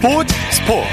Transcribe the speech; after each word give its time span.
스포츠 0.00 0.34
스포츠. 0.50 0.88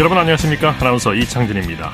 여러분 0.00 0.18
안녕하십니까? 0.18 0.74
아나운서 0.80 1.14
이창진입니다. 1.14 1.92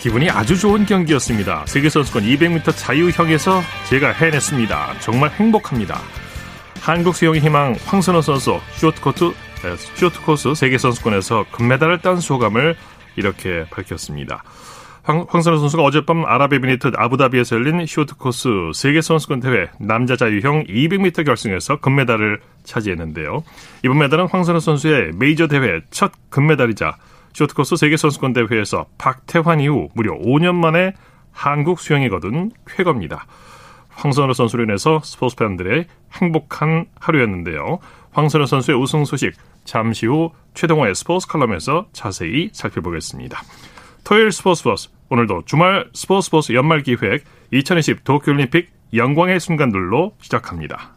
기분이 0.00 0.30
아주 0.30 0.58
좋은 0.58 0.86
경기였습니다. 0.86 1.66
세계선수권 1.66 2.22
200m 2.22 2.74
자유형에서 2.74 3.60
제가 3.90 4.12
해냈습니다. 4.12 5.00
정말 5.00 5.28
행복합니다. 5.32 6.00
한국 6.80 7.14
수영의 7.14 7.42
희망 7.42 7.76
황선호 7.84 8.22
선수 8.22 8.58
쇼트코트 8.76 9.34
쇼트코스 9.96 10.54
세계선수권에서 10.54 11.44
금메달을 11.52 12.00
딴 12.00 12.18
소감을 12.18 12.76
이렇게 13.16 13.66
밝혔습니다 13.68 14.42
황, 15.04 15.26
황선호 15.28 15.58
선수가 15.58 15.82
어젯밤 15.82 16.24
아랍에미리트 16.24 16.92
아부다비에서 16.96 17.56
열린 17.56 17.84
쇼트코스 17.84 18.48
세계선수권 18.74 19.40
대회 19.40 19.68
남자 19.78 20.16
자유형 20.16 20.64
200m 20.64 21.26
결승에서 21.26 21.78
금메달을 21.80 22.40
차지했는데요. 22.62 23.44
이번 23.84 23.98
메달은 23.98 24.28
황선호 24.28 24.60
선수의 24.60 25.12
메이저 25.14 25.46
대회 25.46 25.82
첫 25.90 26.10
금메달이자 26.30 26.96
쇼트코스 27.34 27.76
세계선수권 27.76 28.32
대회에서 28.32 28.86
박태환 28.96 29.60
이후 29.60 29.90
무려 29.94 30.14
5년 30.14 30.54
만에 30.54 30.94
한국 31.32 31.80
수영이 31.80 32.08
거둔 32.08 32.50
쾌거입니다. 32.66 33.26
황선호 33.90 34.32
선수로 34.32 34.64
인해서 34.64 35.02
스포츠 35.04 35.36
팬들의 35.36 35.86
행복한 36.14 36.86
하루였는데요. 36.98 37.78
황선호 38.12 38.46
선수의 38.46 38.80
우승 38.80 39.04
소식 39.04 39.34
잠시 39.64 40.06
후 40.06 40.30
최동호의 40.54 40.94
스포츠 40.94 41.28
칼럼에서 41.28 41.88
자세히 41.92 42.48
살펴보겠습니다. 42.54 43.42
토요일 44.04 44.32
스포츠 44.32 44.62
버스 44.62 44.90
오늘도 45.08 45.44
주말 45.46 45.88
스포츠 45.94 46.30
버스 46.30 46.52
연말 46.52 46.82
기획 46.82 47.24
2020 47.50 48.04
도쿄올림픽 48.04 48.70
영광의 48.92 49.40
순간들로 49.40 50.14
시작합니다. 50.20 50.94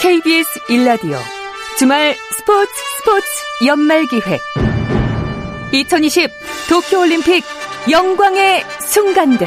KBS 0.00 0.48
일라디오 0.70 1.18
주말 1.76 2.14
스포츠 2.30 2.70
스포츠 2.98 3.26
연말 3.66 4.06
기획 4.06 4.40
2020 5.72 6.30
도쿄올림픽 6.70 7.57
영광의 7.90 8.62
순간들 8.80 9.46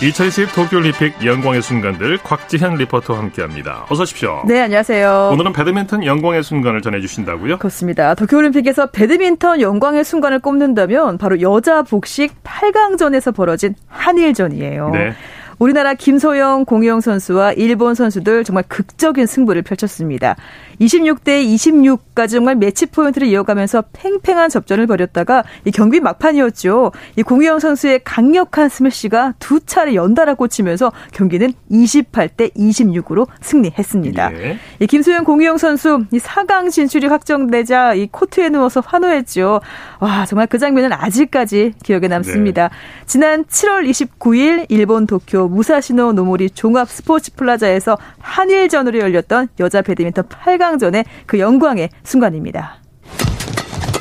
(2020) 0.00 0.54
도쿄올림픽 0.54 1.24
영광의 1.24 1.62
순간들 1.62 2.18
곽지현 2.18 2.76
리포터와 2.76 3.18
함께합니다. 3.18 3.86
어서 3.88 4.02
오십시오. 4.02 4.44
네, 4.46 4.60
안녕하세요. 4.60 5.30
오늘은 5.32 5.54
배드민턴 5.54 6.04
영광의 6.04 6.44
순간을 6.44 6.82
전해주신다고요? 6.82 7.58
그렇습니다. 7.58 8.14
도쿄올림픽에서 8.14 8.90
배드민턴 8.90 9.60
영광의 9.60 10.04
순간을 10.04 10.38
꼽는다면 10.38 11.18
바로 11.18 11.40
여자 11.40 11.82
복식 11.82 12.44
8강전에서 12.44 13.34
벌어진 13.34 13.74
한일전이에요. 13.88 14.90
네. 14.90 15.14
우리나라 15.58 15.94
김소영, 15.94 16.66
공영 16.66 17.00
선수와 17.00 17.52
일본 17.52 17.94
선수들 17.94 18.44
정말 18.44 18.64
극적인 18.68 19.26
승부를 19.26 19.62
펼쳤습니다. 19.62 20.36
26대 20.80 21.44
26까지 21.54 22.30
정말 22.30 22.54
매치 22.54 22.86
포인트를 22.86 23.28
이어가면서 23.28 23.84
팽팽한 23.92 24.50
접전을 24.50 24.86
벌였다가 24.86 25.44
이 25.64 25.70
경기 25.70 26.00
막판이었죠. 26.00 26.92
이 27.16 27.22
공유영 27.22 27.58
선수의 27.58 28.00
강력한 28.04 28.68
스매시가 28.68 29.34
두 29.38 29.60
차례 29.60 29.94
연달아 29.94 30.34
꽂히면서 30.34 30.92
경기는 31.12 31.52
28대 31.70 32.54
26으로 32.54 33.26
승리했습니다. 33.40 34.32
예. 34.34 34.58
이 34.80 34.86
김소영 34.86 35.24
공유영 35.24 35.58
선수 35.58 36.04
이 36.12 36.18
4강 36.18 36.70
진출이 36.70 37.06
확정되자 37.06 37.94
이 37.94 38.08
코트에 38.10 38.48
누워서 38.48 38.82
환호했죠. 38.84 39.60
와 40.00 40.26
정말 40.26 40.46
그 40.46 40.58
장면은 40.58 40.92
아직까지 40.92 41.74
기억에 41.82 42.08
남습니다. 42.08 42.68
네. 42.68 42.74
지난 43.06 43.44
7월 43.44 43.88
29일 43.88 44.66
일본 44.68 45.06
도쿄 45.06 45.48
무사시노노모리 45.48 46.50
종합 46.50 46.88
스포츠 46.88 47.34
플라자에서 47.34 47.96
한일전으로 48.18 48.98
열렸던 48.98 49.48
여자 49.60 49.82
배드민턴 49.82 50.24
8강 50.28 50.65
8강전의 50.66 51.04
그 51.26 51.38
영광의 51.38 51.90
순간입니다. 52.04 52.78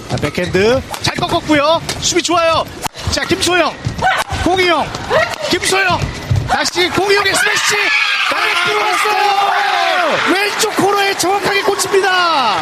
자, 0.09 0.15
백핸드 0.17 0.81
잘 1.01 1.15
꺾었고요. 1.15 1.81
수비 1.99 2.21
좋아요. 2.21 2.63
자, 3.11 3.23
김소영, 3.25 3.73
공희용, 4.43 4.85
김소영. 5.49 5.99
다시 6.47 6.89
공희용의 6.89 7.33
스매시. 7.33 7.75
들어왔어요. 8.65 10.33
왼쪽 10.33 10.75
코너에 10.77 11.17
정확하게 11.17 11.61
꽂힙니다. 11.63 12.61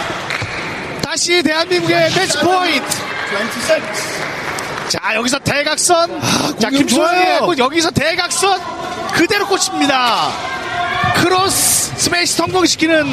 다시 1.01 1.41
대한민국의 1.43 2.11
매치 2.11 2.37
포인트. 2.39 2.97
자, 4.89 5.15
여기서 5.15 5.39
대각선. 5.39 6.19
아, 6.21 6.53
자, 6.59 6.69
김소영의 6.69 7.57
여기서 7.57 7.91
대각선 7.91 8.59
그대로 9.13 9.47
꽂힙니다. 9.47 10.31
크로스 11.15 11.93
스매시 11.97 12.33
성공시키는 12.33 13.05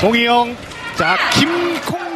공희용 0.00 0.56
자 0.96 1.16
킹콩조가 1.34 2.09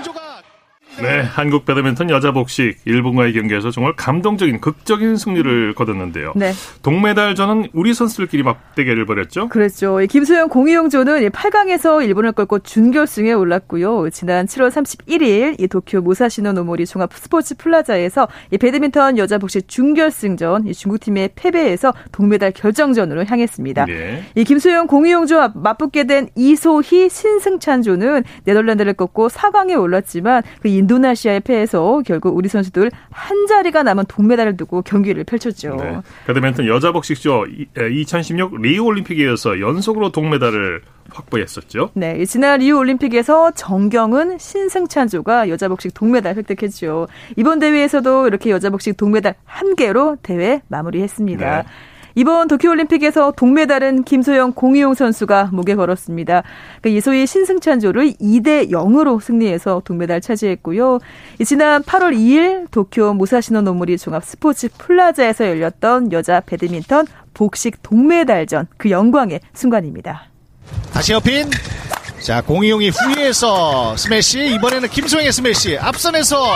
네, 1.02 1.20
한국 1.22 1.64
배드민턴 1.64 2.08
여자 2.10 2.32
복식 2.32 2.78
일본과의 2.84 3.32
경기에서 3.32 3.70
정말 3.70 3.94
감동적인 3.96 4.60
극적인 4.60 5.16
승리를 5.16 5.74
거뒀는데요. 5.74 6.32
네. 6.36 6.52
동메달전은 6.82 7.70
우리 7.72 7.94
선수들끼리 7.94 8.42
맞대결을 8.42 9.04
벌였죠. 9.06 9.48
그렇죠. 9.48 9.98
김소영 10.08 10.48
공희용조는 10.48 11.28
8강에서 11.30 12.04
일본을 12.04 12.32
꺾고 12.32 12.60
준결승에 12.60 13.32
올랐고요. 13.32 14.10
지난 14.10 14.46
7월 14.46 14.70
31일 14.70 15.60
이 15.60 15.68
도쿄 15.68 16.00
무사시노 16.00 16.52
노모리 16.52 16.86
종합 16.86 17.12
스포츠 17.12 17.56
플라자에서 17.56 18.28
이 18.52 18.58
배드민턴 18.58 19.18
여자 19.18 19.38
복식 19.38 19.68
준결승전 19.68 20.68
이 20.68 20.74
중국팀의 20.74 21.30
패배에서 21.34 21.92
동메달 22.12 22.52
결정전으로 22.52 23.24
향했습니다. 23.24 23.86
네. 23.86 24.22
이 24.34 24.44
김소영 24.44 24.86
공희용조 24.86 25.50
맞붙게 25.54 26.04
된 26.04 26.28
이소희 26.36 27.08
신승찬조는 27.08 28.24
네덜란드를 28.44 28.94
꺾고 28.94 29.28
4강에 29.28 29.80
올랐지만 29.80 30.42
그 30.62 30.68
인도네시아에 30.84 31.40
패해서 31.40 32.02
결국 32.04 32.36
우리 32.36 32.48
선수들 32.48 32.90
한 33.10 33.46
자리가 33.46 33.82
남은 33.82 34.04
동메달을 34.06 34.56
두고 34.56 34.82
경기를 34.82 35.24
펼쳤죠. 35.24 35.76
네. 35.76 36.00
배드민턴 36.26 36.66
여자 36.66 36.92
복식쇼 36.92 37.46
2016 37.92 38.60
리우 38.60 38.84
올림픽에 38.84 39.24
이어서 39.24 39.58
연속으로 39.60 40.12
동메달을 40.12 40.82
확보했었죠. 41.10 41.90
네, 41.94 42.24
지난 42.24 42.60
리우 42.60 42.78
올림픽에서 42.78 43.52
정경은 43.52 44.38
신승찬조가 44.38 45.48
여자 45.48 45.68
복식 45.68 45.94
동메달 45.94 46.36
획득했죠. 46.36 47.08
이번 47.36 47.58
대회에서도 47.58 48.26
이렇게 48.26 48.50
여자 48.50 48.70
복식 48.70 48.96
동메달 48.96 49.34
한 49.44 49.76
개로 49.76 50.16
대회 50.22 50.60
마무리했습니다. 50.68 51.62
네. 51.62 51.68
이번 52.16 52.46
도쿄올림픽에서 52.48 53.32
동메달은 53.36 54.04
김소영, 54.04 54.52
공희용 54.52 54.94
선수가 54.94 55.50
목에 55.52 55.74
걸었습니다. 55.74 56.44
그 56.80 56.88
이소희 56.88 57.26
신승찬조를 57.26 58.14
2대 58.14 58.70
0으로 58.70 59.20
승리해서 59.20 59.82
동메달 59.84 60.20
차지했고요. 60.20 61.00
지난 61.44 61.82
8월 61.82 62.16
2일 62.16 62.70
도쿄 62.70 63.12
무사시노 63.14 63.62
노모리 63.62 63.98
종합 63.98 64.24
스포츠 64.24 64.68
플라자에서 64.78 65.48
열렸던 65.48 66.12
여자 66.12 66.40
배드민턴 66.40 67.06
복식 67.34 67.82
동메달전 67.82 68.68
그 68.76 68.90
영광의 68.90 69.40
순간입니다. 69.52 70.28
다시 70.92 71.12
옆인 71.12 71.50
자 72.20 72.40
공희용이 72.40 72.90
후위에서 72.90 73.96
스매시 73.96 74.54
이번에는 74.54 74.88
김소영의 74.88 75.32
스매시 75.32 75.76
앞선에서 75.78 76.46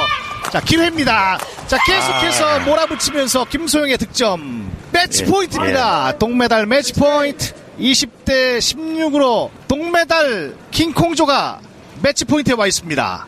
자 0.53 0.61
기회입니다. 0.61 1.39
자 1.67 1.77
계속해서 1.85 2.47
아. 2.47 2.59
몰아붙이면서 2.61 3.45
김소영의 3.47 3.99
득점 3.99 4.78
매치 4.93 5.23
예. 5.23 5.27
포인트입니다. 5.27 6.13
예. 6.15 6.19
동메달 6.19 6.67
매치 6.67 6.93
포인트 6.95 7.53
20대 7.79 8.59
16으로 8.59 9.51
동메달 9.69 10.55
킹콩조가 10.71 11.61
매치 12.03 12.25
포인트에 12.25 12.55
와 12.55 12.67
있습니다. 12.67 13.27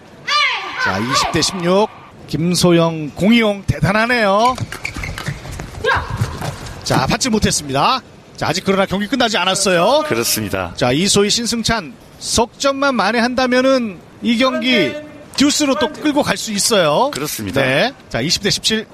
자 0.85 1.01
20대 1.01 1.43
16 1.43 1.89
김소영 2.27 3.11
공희용 3.15 3.65
대단하네요. 3.67 4.55
자 6.85 7.07
받지 7.07 7.29
못했습니다. 7.29 8.01
자 8.37 8.49
아직 8.49 8.65
그러나 8.65 8.87
경기 8.87 9.07
끝나지 9.07 9.37
않았어요. 9.37 10.05
그렇습니다. 10.07 10.73
자 10.77 10.93
이소희 10.93 11.31
신승찬 11.31 11.95
석점만 12.19 12.95
만회한다면은 12.95 13.99
이 14.23 14.37
경기 14.39 14.93
듀스로 15.37 15.75
또 15.77 15.91
끌고 15.93 16.23
갈 16.23 16.37
수 16.37 16.53
있어요. 16.53 17.11
그렇습니다. 17.13 17.63
네. 17.63 17.93
자, 18.11 18.23
20대 18.23 18.51
17. 18.51 18.87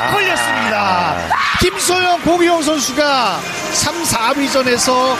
자, 0.00 0.10
걸렸습니다. 0.12 1.16
김소영, 1.60 2.22
고기용 2.22 2.62
선수가 2.62 3.38
3, 3.72 4.02
4위전에서 4.02 5.14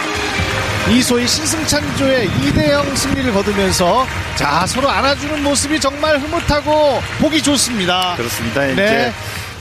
이소희 0.88 1.29
신승찬조의 1.29 2.31
2대0 2.31 2.97
승리를 2.97 3.31
거두면서 3.31 4.06
자 4.37 4.65
서로 4.67 4.88
안아주는 4.88 5.43
모습이 5.43 5.79
정말 5.79 6.19
흐뭇하고 6.19 7.03
보기 7.19 7.43
좋습니다. 7.43 8.15
그렇습니다. 8.17 8.62
네. 8.62 8.73
이제 8.73 9.12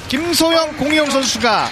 김소영, 0.09 0.75
공희영 0.79 1.05
선수가 1.05 1.65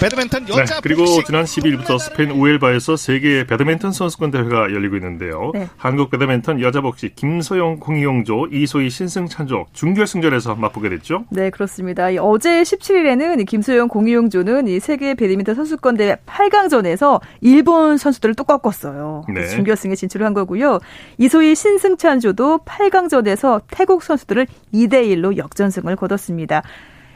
배드민턴 0.00 0.46
네, 0.46 0.54
여자 0.54 0.76
네, 0.76 0.80
그리고 0.82 1.04
복식. 1.04 1.26
지난 1.26 1.44
12일부터 1.44 1.98
스페인 1.98 2.30
우엘바에서 2.30 2.96
세계 2.96 3.46
배드민턴 3.46 3.92
선수권 3.92 4.30
대회가 4.30 4.72
열리고 4.72 4.96
있는데요. 4.96 5.50
네. 5.52 5.68
한국 5.76 6.10
배드민턴 6.10 6.58
여자 6.62 6.80
복식 6.80 7.14
김소영, 7.16 7.80
공희영조, 7.80 8.48
이소희, 8.50 8.88
신승찬조 8.88 9.66
준결승전에서 9.74 10.54
맞붙게 10.54 10.88
됐죠. 10.88 11.26
네, 11.28 11.50
그렇습니다. 11.50 12.06
어제 12.20 12.62
17일에는 12.62 13.46
김소영, 13.46 13.88
공희영조는 13.88 14.68
이 14.68 14.80
세계 14.80 15.14
배드민턴 15.14 15.54
선수권 15.54 15.98
대회 15.98 16.16
8강전에서 16.24 17.20
일본 17.42 17.98
선수들을 17.98 18.34
또 18.36 18.44
꺾었어요. 18.44 19.24
네. 19.28 19.46
준결승에 19.48 19.96
진출을 19.96 20.24
한 20.24 20.32
거고요. 20.32 20.78
이소희, 21.18 21.54
신승찬조도 21.54 22.60
8강전에서 22.64 23.60
태국 23.70 24.02
선수들을 24.02 24.46
2대 24.72 25.06
1로 25.10 25.36
역전승을 25.36 25.94
거뒀습니다. 25.96 26.62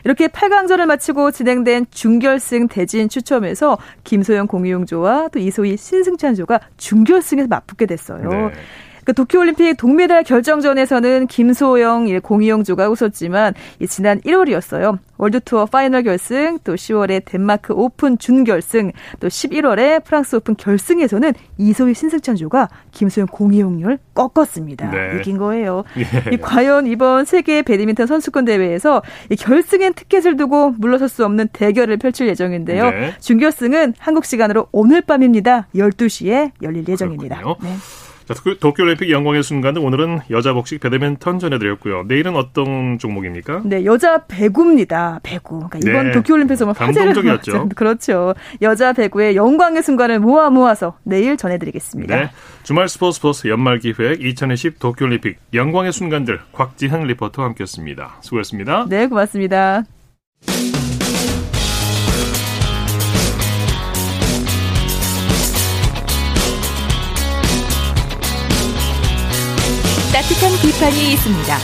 이렇게 0.06 0.28
8강전을 0.28 0.86
마치고 0.86 1.32
진행된 1.32 1.86
준결승 1.90 2.68
대진 2.68 3.08
추첨에서 3.08 3.76
김소영 4.04 4.46
공희용조와 4.46 5.30
또 5.32 5.40
이소희 5.40 5.76
신승찬조가 5.76 6.60
준결승에서 6.76 7.48
맞붙게 7.48 7.86
됐어요. 7.86 8.28
네. 8.28 8.52
그 9.06 9.14
도쿄올림픽 9.14 9.76
동메달 9.76 10.24
결정전에서는 10.24 11.28
김소영, 11.28 12.20
공희용조가 12.20 12.90
웃었지만 12.90 13.54
지난 13.88 14.20
1월이었어요. 14.22 14.98
월드투어 15.16 15.66
파이널 15.66 16.02
결승, 16.02 16.58
또 16.64 16.74
10월에 16.74 17.24
덴마크 17.24 17.72
오픈 17.72 18.18
준결승, 18.18 18.90
또 19.20 19.28
11월에 19.28 20.04
프랑스 20.04 20.34
오픈 20.34 20.56
결승에서는 20.56 21.32
이소희 21.56 21.94
신승찬조가 21.94 22.68
김소영 22.90 23.28
공희용을 23.28 23.98
꺾었습니다. 24.12 24.90
네. 24.90 25.18
이긴 25.20 25.38
거예요. 25.38 25.84
예. 25.98 26.32
이 26.32 26.36
과연 26.36 26.88
이번 26.88 27.26
세계 27.26 27.62
배드민턴 27.62 28.08
선수권 28.08 28.44
대회에서 28.44 29.02
결승엔 29.38 29.94
티켓을 29.94 30.36
두고 30.36 30.74
물러설 30.78 31.08
수 31.08 31.24
없는 31.24 31.48
대결을 31.52 31.96
펼칠 31.98 32.26
예정인데요. 32.26 32.90
네. 32.90 33.14
준결승은 33.20 33.94
한국 33.98 34.24
시간으로 34.24 34.66
오늘 34.72 35.00
밤입니다. 35.00 35.68
12시에 35.76 36.50
열릴 36.60 36.88
예정입니다. 36.88 37.40
네. 37.62 37.68
자, 38.26 38.34
도쿄올림픽 38.58 39.10
영광의 39.10 39.44
순간은 39.44 39.80
오늘은 39.80 40.20
여자 40.30 40.52
복식 40.52 40.80
배드민턴 40.80 41.38
전해드렸고요. 41.38 42.04
내일은 42.08 42.34
어떤 42.34 42.98
종목입니까? 42.98 43.62
네, 43.64 43.84
여자 43.84 44.24
배구입니다. 44.26 45.20
배구. 45.22 45.68
그러니까 45.68 45.78
이번 45.78 46.06
네, 46.06 46.12
도쿄올림픽에서 46.12 46.72
화제를 46.72 47.14
감동적이었죠. 47.14 47.68
그렇죠. 47.76 48.34
여자 48.62 48.92
배구의 48.92 49.36
영광의 49.36 49.84
순간을 49.84 50.18
모아 50.18 50.50
모아서 50.50 50.98
내일 51.04 51.36
전해드리겠습니다. 51.36 52.16
네, 52.16 52.30
주말 52.64 52.88
스포츠 52.88 53.16
스포츠 53.16 53.48
연말 53.48 53.78
기획 53.78 54.20
2020 54.20 54.80
도쿄올림픽 54.80 55.38
영광의 55.54 55.92
순간들 55.92 56.40
곽지현 56.52 57.04
리포터와 57.04 57.48
함께했습니다. 57.48 58.16
수고했습니다. 58.22 58.86
네, 58.88 59.06
고맙습니다. 59.06 59.84
따뜻한 70.26 70.50
비판이 70.60 71.12
있습니다. 71.12 71.54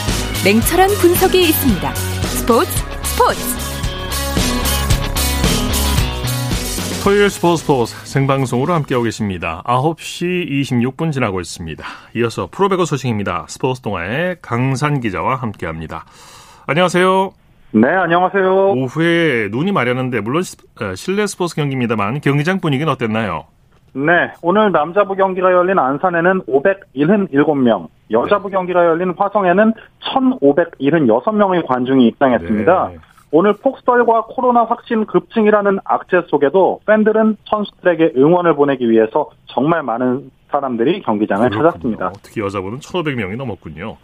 냉철한 0.45 0.87
분석이 1.01 1.41
있습니다. 1.49 1.93
스포츠 1.95 2.71
스포츠 3.03 3.41
토요일 7.03 7.29
스포츠 7.29 7.61
스포츠 7.63 7.93
생방송으로 8.05 8.73
함께하고 8.73 9.03
계십니다. 9.03 9.63
9시 9.65 10.49
26분 10.61 11.11
지나고 11.11 11.41
있습니다. 11.41 11.83
이어서 12.15 12.47
프로배구 12.49 12.85
소식입니다. 12.85 13.47
스포츠 13.49 13.81
동아의 13.81 14.37
강산 14.41 15.01
기자와 15.01 15.35
함께합니다. 15.35 16.05
안녕하세요. 16.65 17.33
네, 17.71 17.87
안녕하세요. 17.89 18.71
오후에 18.75 19.49
눈이 19.51 19.73
마렸는데 19.73 20.21
물론 20.21 20.41
어, 20.81 20.95
실내 20.95 21.27
스포츠 21.27 21.55
경기입니다만 21.55 22.21
경기장 22.21 22.61
분위기는 22.61 22.89
어땠나요? 22.89 23.45
네, 23.93 24.31
오늘 24.41 24.71
남자부 24.71 25.15
경기가 25.15 25.51
열린 25.51 25.77
안산에는 25.77 26.41
577명, 26.41 27.87
여자부 28.11 28.49
경기가 28.49 28.85
열린 28.85 29.13
화성에는 29.15 29.73
1,576명의 30.01 31.65
관중이 31.67 32.07
입장했습니다. 32.07 32.87
네. 32.89 32.97
오늘 33.31 33.53
폭설과 33.53 34.25
코로나 34.27 34.63
확진 34.63 35.05
급증이라는 35.05 35.79
악재 35.83 36.23
속에도 36.27 36.79
팬들은 36.85 37.37
선수들에게 37.49 38.13
응원을 38.15 38.55
보내기 38.55 38.89
위해서 38.89 39.29
정말 39.47 39.81
많은 39.81 40.29
사람들이 40.51 41.01
경기장을 41.01 41.49
그렇군요. 41.49 41.71
찾았습니다. 41.71 42.13
특히 42.21 42.41
여자부는 42.41 42.77
1,500명이 42.79 43.35
넘었군요. 43.37 43.97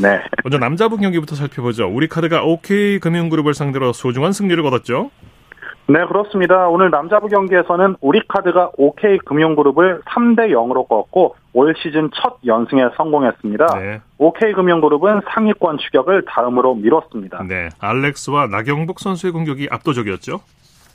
네. 0.00 0.20
먼저 0.44 0.58
남자부 0.58 0.98
경기부터 0.98 1.34
살펴보죠. 1.34 1.88
우리 1.88 2.06
카드가 2.06 2.44
OK 2.44 3.00
금융그룹을 3.00 3.54
상대로 3.54 3.92
소중한 3.92 4.30
승리를 4.30 4.62
거뒀죠. 4.62 5.10
네, 5.88 6.04
그렇습니다. 6.06 6.68
오늘 6.68 6.90
남자부 6.90 7.28
경기에서는 7.28 7.96
우리카드가 8.00 8.72
OK금융그룹을 8.76 10.00
3대 10.02 10.50
0으로 10.50 10.88
꺾고 10.88 11.36
올 11.52 11.74
시즌 11.80 12.10
첫 12.12 12.38
연승에 12.44 12.82
성공했습니다. 12.96 13.66
네. 13.78 14.00
OK금융그룹은 14.18 15.20
상위권 15.32 15.78
추격을 15.78 16.24
다음으로 16.26 16.74
미뤘습니다. 16.74 17.44
네, 17.44 17.68
알렉스와 17.78 18.48
나경복 18.48 18.98
선수의 18.98 19.32
공격이 19.32 19.68
압도적이었죠? 19.70 20.40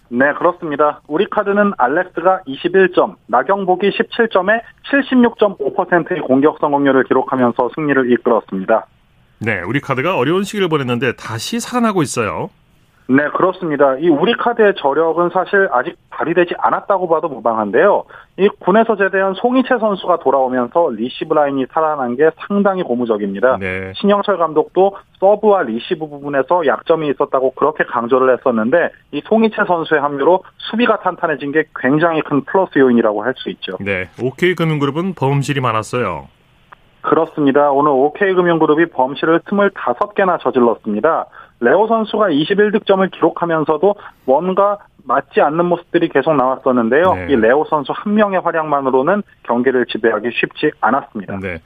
네, 0.10 0.34
그렇습니다. 0.34 1.00
우리카드는 1.08 1.72
알렉스가 1.78 2.42
21점, 2.46 3.16
나경복이 3.28 3.92
17점에 3.92 4.60
76.5%의 4.92 6.20
공격 6.20 6.58
성공률을 6.60 7.06
기록하면서 7.06 7.70
승리를 7.76 8.12
이끌었습니다. 8.12 8.88
네, 9.40 9.62
우리카드가 9.62 10.18
어려운 10.18 10.44
시기를 10.44 10.68
보냈는데 10.68 11.14
다시 11.16 11.62
살아나고 11.62 12.02
있어요. 12.02 12.50
네, 13.16 13.28
그렇습니다. 13.36 13.96
이 13.98 14.08
우리 14.08 14.34
카드의 14.34 14.76
저력은 14.78 15.32
사실 15.34 15.68
아직 15.72 15.98
발휘되지 16.10 16.56
않았다고 16.58 17.10
봐도 17.10 17.28
무방한데요. 17.28 18.06
이 18.38 18.48
군에서 18.60 18.96
제대한 18.96 19.34
송희채 19.34 19.80
선수가 19.80 20.20
돌아오면서 20.20 20.90
리시브 20.92 21.34
라인이 21.34 21.66
살아난 21.74 22.16
게 22.16 22.30
상당히 22.48 22.84
고무적입니다. 22.84 23.58
네. 23.58 23.92
신영철 23.96 24.38
감독도 24.38 24.96
서브와 25.20 25.64
리시브 25.64 26.08
부분에서 26.08 26.66
약점이 26.66 27.10
있었다고 27.10 27.52
그렇게 27.52 27.84
강조를 27.84 28.38
했었는데 28.38 28.90
이 29.12 29.22
송희채 29.26 29.64
선수의 29.68 30.00
합류로 30.00 30.44
수비가 30.58 31.00
탄탄해진 31.00 31.52
게 31.52 31.66
굉장히 31.76 32.22
큰 32.22 32.46
플러스 32.46 32.80
요인이라고 32.80 33.24
할 33.24 33.34
수 33.38 33.50
있죠. 33.50 33.78
네, 33.80 34.10
OK 34.22 34.56
금융그룹은 34.56 35.16
범실이 35.16 35.62
많았어요. 35.62 36.28
그렇습니다. 37.02 37.72
오늘 37.72 37.92
OK금융그룹이 37.92 38.88
범실을 38.92 39.40
25개나 39.40 40.40
저질렀습니다. 40.40 41.26
레오 41.62 41.88
선수가 41.88 42.30
21득점을 42.30 43.10
기록하면서도 43.12 43.96
뭔가 44.26 44.80
맞지 45.06 45.42
않는 45.42 45.66
모습들이 45.66 46.10
계속 46.10 46.36
나왔었는데요. 46.36 47.14
네. 47.14 47.28
이 47.30 47.36
레오 47.36 47.66
선수 47.70 47.94
한 47.96 48.14
명의 48.16 48.40
활약만으로는 48.40 49.24
경기를 49.44 49.86
지배하기 49.86 50.30
쉽지 50.34 50.72
않았습니다. 50.82 51.40
네. 51.40 51.60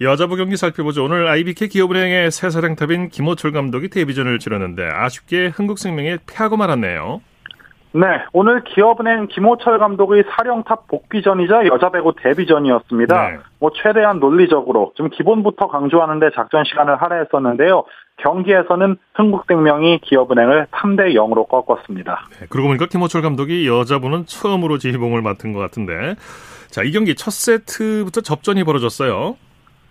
여자부 0.00 0.36
경기 0.36 0.56
살펴보죠. 0.56 1.04
오늘 1.04 1.26
IBK 1.26 1.68
기업은행의 1.68 2.30
새 2.30 2.50
사령탑인 2.50 3.08
김호철 3.08 3.52
감독이 3.52 3.88
데뷔전을 3.88 4.38
치렀는데 4.38 4.86
아쉽게 4.92 5.48
흥국생명에 5.48 6.18
패하고 6.26 6.56
말았네요. 6.56 7.20
네, 7.92 8.06
오늘 8.34 8.62
기업은행 8.62 9.28
김호철 9.28 9.78
감독의 9.78 10.24
사령탑 10.28 10.86
복귀전이자 10.88 11.66
여자 11.66 11.88
배구 11.88 12.14
데뷔전이었습니다. 12.22 13.28
네. 13.30 13.38
뭐 13.58 13.70
최대한 13.82 14.20
논리적으로 14.20 14.92
좀 14.96 15.08
기본부터 15.08 15.68
강조하는데 15.68 16.30
작전 16.34 16.64
시간을 16.64 17.00
할애했었는데요. 17.00 17.84
경기에서는 18.18 18.96
흥국생명이 19.14 20.00
기업은행을 20.02 20.66
3대 20.70 21.14
0으로 21.14 21.46
꺾었습니다. 21.48 22.28
네, 22.40 22.46
그러고 22.48 22.68
보니까 22.68 22.86
김호철 22.86 23.22
감독이 23.22 23.66
여자분은 23.68 24.26
처음으로 24.26 24.78
지휘봉을 24.78 25.22
맡은 25.22 25.52
것 25.52 25.60
같은데, 25.60 26.14
자 26.70 26.82
이 26.82 26.92
경기 26.92 27.14
첫 27.14 27.30
세트부터 27.30 28.20
접전이 28.22 28.64
벌어졌어요. 28.64 29.36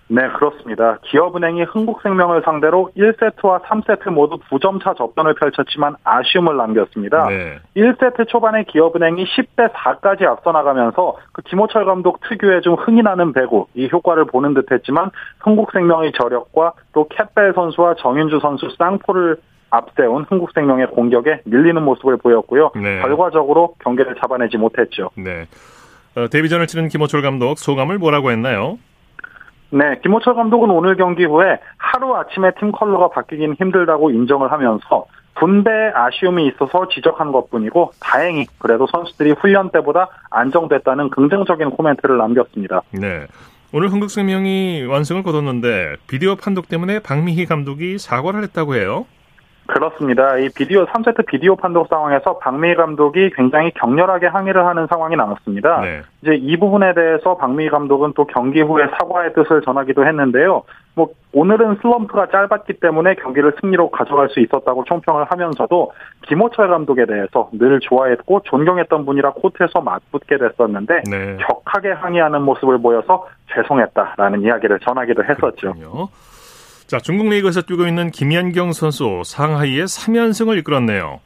네, 0.08 0.28
그렇습니다. 0.30 1.00
기업은행이 1.04 1.64
흥국생명을 1.64 2.44
상대로 2.46 2.92
1세트와 2.96 3.64
3세트 3.64 4.10
모두 4.10 4.38
9점 4.50 4.84
차 4.84 4.94
접전을 4.94 5.34
펼쳤지만 5.34 5.96
아쉬움을 6.04 6.56
남겼습니다. 6.58 7.28
네. 7.28 7.60
1세트 7.76 8.28
초반에 8.28 8.66
기업은행이 8.66 9.26
10대 9.26 9.74
4까지 9.74 10.24
앞서 10.24 10.52
나가면서 10.52 11.18
그 11.32 11.42
김호철 11.42 11.86
감독 11.86 12.20
특유의 12.22 12.62
좀 12.62 12.76
흥이 12.76 13.02
나는 13.02 13.34
배구 13.34 13.68
이 13.74 13.90
효과를 13.92 14.26
보는 14.26 14.54
듯했지만 14.54 15.10
흥국생명의 15.40 16.12
저력과 16.20 16.74
또 16.94 17.08
캣벨 17.08 17.54
선수와 17.54 17.96
정윤주 17.96 18.40
선수 18.42 18.70
쌍포를 18.78 19.38
앞세운 19.72 20.26
흥국생명의 20.30 20.88
공격에 20.88 21.42
밀리는 21.46 21.82
모습을 21.82 22.18
보였고요. 22.18 22.72
네. 22.76 23.02
결과적으로 23.02 23.74
경기를 23.80 24.16
잡아내지 24.22 24.58
못했죠. 24.58 25.10
네. 25.18 25.48
어, 26.16 26.28
데뷔전을 26.30 26.68
치른 26.68 26.88
김호철 26.90 27.24
감독 27.24 27.58
소감을 27.58 27.98
뭐라고 27.98 28.32
했나요? 28.32 28.78
네, 29.72 30.00
김호철 30.04 30.36
감독은 30.36 30.70
오늘 30.70 30.96
경기 30.96 31.26
후에 31.26 31.60
하루 31.78 32.16
아침에 32.16 32.52
팀 32.60 32.72
컬러가 32.72 33.10
바뀌긴 33.10 33.56
힘들다고 33.60 34.12
인정을 34.12 34.52
하면서 34.52 35.06
분배 35.36 35.70
아쉬움이 35.94 36.48
있어서 36.48 36.88
지적한 36.88 37.32
것뿐이고 37.32 37.92
다행히 38.00 38.46
그래도 38.58 38.88
선수들이 38.88 39.32
훈련 39.32 39.70
때보다 39.70 40.10
안정됐다는 40.32 41.10
긍정적인 41.10 41.72
코멘트를 41.72 42.18
남겼습니다. 42.18 42.82
네. 42.92 43.28
오늘 43.74 43.92
한국생명이 43.92 44.86
완승을 44.86 45.24
거뒀는데 45.24 45.98
비디오 46.08 46.36
판독 46.38 46.70
때문에 46.70 47.00
박미희 47.00 47.46
감독이 47.46 47.98
사과를 47.98 48.44
했다고 48.44 48.76
해요. 48.76 49.06
그렇습니다. 49.68 50.38
이 50.38 50.50
비디오 50.50 50.86
3세트 50.86 51.26
비디오 51.26 51.56
판독 51.56 51.88
상황에서 51.88 52.38
박미희 52.38 52.76
감독이 52.76 53.32
굉장히 53.36 53.72
격렬하게 53.72 54.28
항의를 54.28 54.66
하는 54.66 54.88
상황이 54.88 55.16
나왔습니다. 55.16 55.82
네. 55.82 56.02
이제 56.22 56.36
이 56.36 56.58
부분에 56.58 56.94
대해서 56.94 57.36
박미희 57.38 57.70
감독은 57.70 58.14
또 58.16 58.26
경기 58.26 58.62
후에 58.62 58.86
사과의 59.00 59.34
뜻을 59.34 59.62
전하기도 59.62 60.06
했는데요. 60.06 60.64
뭐 60.94 61.10
오늘은 61.34 61.80
슬럼프가 61.82 62.28
짧았기 62.28 62.74
때문에 62.80 63.16
경기를 63.16 63.54
승리로 63.60 63.90
가져갈 63.90 64.30
수 64.30 64.40
있었다고 64.40 64.86
총평을 64.86 65.26
하면서도 65.26 65.92
김호철 66.28 66.70
감독에 66.70 67.06
대해서 67.06 67.50
늘 67.52 67.80
좋아했고 67.82 68.42
존경했던 68.46 69.06
분이라 69.06 69.34
코트에서 69.34 69.82
맞붙게 69.82 70.38
됐었는데 70.38 71.02
네. 71.10 71.38
격하게 71.38 71.92
항의하는 71.92 72.44
모습을 72.44 72.78
보여서 72.82 73.28
죄송했다라는 73.54 74.44
이야기를 74.44 74.80
전하기도 74.80 75.24
했었죠. 75.24 75.74
그렇군요. 75.74 76.08
자, 76.88 77.00
중국 77.00 77.30
리그에서 77.30 77.62
뛰고 77.62 77.88
있는 77.88 78.12
김연경 78.12 78.72
선수 78.72 79.24
상하이의 79.26 79.86
3연승을 79.86 80.58
이끌었네요. 80.60 81.20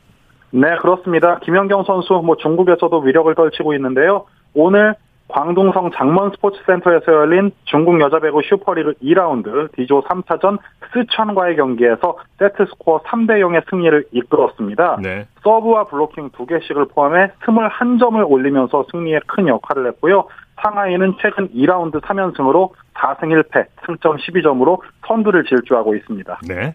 네, 0.51 0.77
그렇습니다. 0.77 1.39
김연경 1.39 1.83
선수 1.83 2.13
뭐 2.25 2.37
중국에서도 2.37 2.97
위력을 2.99 3.35
떨치고 3.35 3.73
있는데요. 3.73 4.25
오늘 4.53 4.95
광동성 5.27 5.91
장먼 5.95 6.31
스포츠센터에서 6.31 7.11
열린 7.11 7.51
중국 7.65 8.01
여자 8.01 8.19
배구 8.19 8.41
슈퍼리그 8.43 8.93
2라운드 9.03 9.71
D조 9.75 10.01
3차전 10.03 10.57
쓰촨과의 10.91 11.55
경기에서 11.55 12.17
세트 12.39 12.65
스코어 12.65 13.03
3대 13.03 13.39
0의 13.39 13.69
승리를 13.69 14.05
이끌었습니다. 14.11 14.97
네. 15.03 15.27
서브와 15.43 15.83
블로킹 15.85 16.31
2개씩을 16.31 16.89
포함해 16.95 17.31
21점을 17.41 18.27
올리면서 18.27 18.85
승리에 18.91 19.19
큰 19.27 19.47
역할을 19.47 19.87
했고요. 19.87 20.25
상하이는 20.61 21.15
최근 21.21 21.49
2라운드 21.49 22.01
3연승으로 22.01 22.71
4승 22.93 23.23
1패, 23.23 23.65
승점 23.85 24.17
12점으로 24.17 24.79
선두를 25.07 25.45
질주하고 25.45 25.95
있습니다. 25.95 26.39
네. 26.47 26.73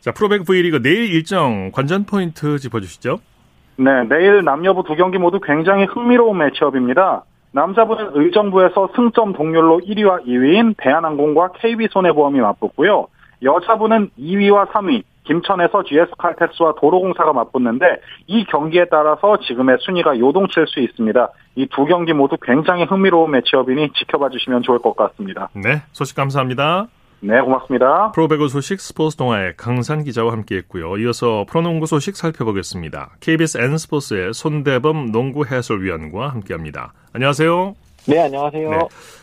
자, 0.00 0.12
프로배구 0.12 0.44
V리그 0.44 0.82
내일 0.82 1.14
일정 1.14 1.70
관전 1.72 2.04
포인트 2.04 2.58
짚어주시죠. 2.58 3.18
네, 3.76 4.04
내일 4.08 4.44
남녀부 4.44 4.84
두 4.84 4.94
경기 4.94 5.18
모두 5.18 5.40
굉장히 5.40 5.84
흥미로운 5.84 6.38
매치업입니다. 6.38 7.24
남자부는 7.52 8.10
의정부에서 8.14 8.90
승점 8.96 9.32
동률로 9.32 9.80
1위와 9.80 10.26
2위인 10.26 10.74
대한항공과 10.76 11.52
KB손해보험이 11.52 12.40
맞붙고요. 12.40 13.06
여자부는 13.42 14.10
2위와 14.18 14.70
3위 14.70 15.04
김천에서 15.24 15.82
GS칼텍스와 15.84 16.74
도로공사가 16.80 17.32
맞붙는데 17.32 17.84
이 18.26 18.44
경기에 18.44 18.86
따라서 18.90 19.38
지금의 19.46 19.78
순위가 19.80 20.18
요동칠 20.18 20.66
수 20.68 20.80
있습니다. 20.80 21.28
이 21.56 21.66
두 21.74 21.84
경기 21.86 22.12
모두 22.12 22.36
굉장히 22.40 22.84
흥미로운 22.84 23.30
매치업이니 23.32 23.90
지켜봐 23.94 24.28
주시면 24.30 24.62
좋을 24.62 24.78
것 24.80 24.94
같습니다. 24.96 25.48
네, 25.54 25.82
소식 25.92 26.16
감사합니다. 26.16 26.86
네, 27.20 27.40
고맙습니다. 27.40 28.10
프로배구 28.12 28.48
소식 28.48 28.80
스포츠 28.80 29.16
동아의 29.16 29.54
강산 29.56 30.04
기자와 30.04 30.32
함께했고요. 30.32 30.98
이어서 30.98 31.46
프로농구 31.48 31.86
소식 31.86 32.16
살펴보겠습니다. 32.16 33.12
KBS 33.20 33.58
N스포츠의 33.58 34.34
손대범 34.34 35.10
농구 35.10 35.46
해설위원과 35.46 36.28
함께합니다. 36.28 36.92
안녕하세요. 37.14 37.74
네, 38.08 38.20
안녕하세요. 38.24 38.70
네. 38.70 38.78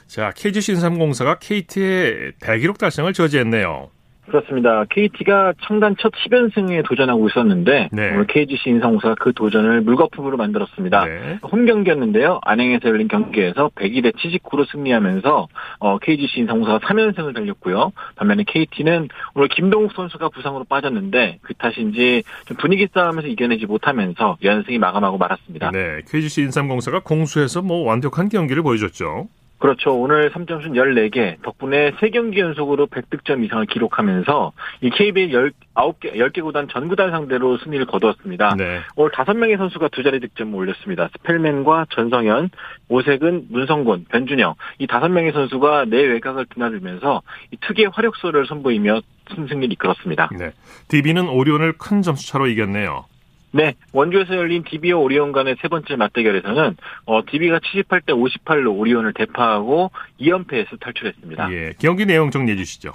자, 0.08 0.32
KGC 0.36 0.72
인삼공사가 0.74 1.38
KT의 1.40 2.34
대기록 2.42 2.80
달성을 2.80 3.14
저지했네요. 3.14 3.90
그렇습니다. 4.32 4.86
KT가 4.90 5.54
창단 5.68 5.96
첫 6.00 6.14
10연승에 6.14 6.86
도전하고 6.86 7.28
있었는데 7.28 7.90
네. 7.92 8.12
오늘 8.14 8.26
KGC 8.28 8.70
인상공사가 8.70 9.16
그 9.16 9.34
도전을 9.34 9.82
물거품으로 9.82 10.38
만들었습니다. 10.38 11.06
네. 11.06 11.40
홈 11.44 11.66
경기였는데요. 11.66 12.40
안양에서 12.44 12.88
열린 12.88 13.10
경기에서 13.10 13.70
102대 13.76 14.16
79로 14.16 14.66
승리하면서 14.72 15.48
어, 15.80 15.98
KGC 16.00 16.40
인상공사가 16.40 16.80
3연승을 16.80 17.36
달렸고요. 17.36 17.92
반면에 18.16 18.44
KT는 18.48 19.10
오늘 19.36 19.48
김동욱 19.50 19.92
선수가 19.94 20.30
부상으로 20.30 20.64
빠졌는데 20.64 21.40
그 21.42 21.54
탓인지 21.56 22.24
좀 22.46 22.58
분위기 22.58 22.88
싸움에서 22.94 23.28
이겨내지 23.28 23.66
못하면서 23.66 24.38
연승이 24.44 24.80
마감하고 24.80 25.18
말았습니다. 25.18 25.72
네, 25.72 26.02
KGC 26.08 26.44
인삼공사가 26.44 27.02
공수에서 27.02 27.62
뭐 27.62 27.84
완벽한 27.86 28.30
경기를 28.30 28.64
보여줬죠. 28.64 29.28
그렇죠. 29.62 29.96
오늘 29.96 30.32
3점슛 30.32 30.72
14개 30.72 31.40
덕분에 31.44 31.92
3경기 31.92 32.40
연속으로 32.40 32.88
100득점 32.88 33.46
이상을 33.46 33.64
기록하면서 33.68 34.54
이 34.82 34.90
KBL 34.90 35.30
19개, 35.76 36.16
10개 36.16 36.42
구단 36.42 36.68
전 36.68 36.88
구단 36.88 37.12
상대로 37.12 37.60
승리를 37.60 37.86
거두었습니다. 37.86 38.56
네. 38.58 38.80
오늘 38.96 39.12
5명의 39.12 39.58
선수가 39.58 39.90
두 39.90 40.02
자리 40.02 40.20
득점을 40.20 40.56
올렸습니다. 40.56 41.10
스펠맨과 41.14 41.86
전성현, 41.92 42.50
오색은, 42.90 43.50
문성곤, 43.52 44.06
변준영 44.10 44.56
이 44.80 44.88
5명의 44.88 45.32
선수가 45.32 45.86
내 45.86 46.06
외곽을 46.06 46.48
드나들면서 46.48 47.22
이 47.52 47.58
특유의 47.62 47.92
화력소를 47.94 48.48
선보이며 48.48 49.02
승리를 49.36 49.72
이끌었습니다. 49.74 50.32
네. 50.40 50.54
DB는 50.88 51.30
오리온을 51.30 51.74
큰 51.78 52.02
점수 52.02 52.28
차로 52.28 52.48
이겼네요. 52.48 53.06
네, 53.54 53.76
원주에서 53.92 54.36
열린 54.36 54.64
DB와 54.64 54.98
오리온 55.00 55.32
간의 55.32 55.58
세 55.62 55.68
번째 55.68 55.96
맞대결에서는 55.96 56.78
어, 57.06 57.22
DB가 57.26 57.60
78대 57.60 58.10
58로 58.10 58.78
오리온을 58.78 59.14
대파하고 59.14 59.92
2연패에서 60.20 60.80
탈출했습니다. 60.80 61.52
예, 61.54 61.74
경기 61.80 62.06
내용 62.06 62.32
정리해 62.32 62.56
주시죠. 62.58 62.94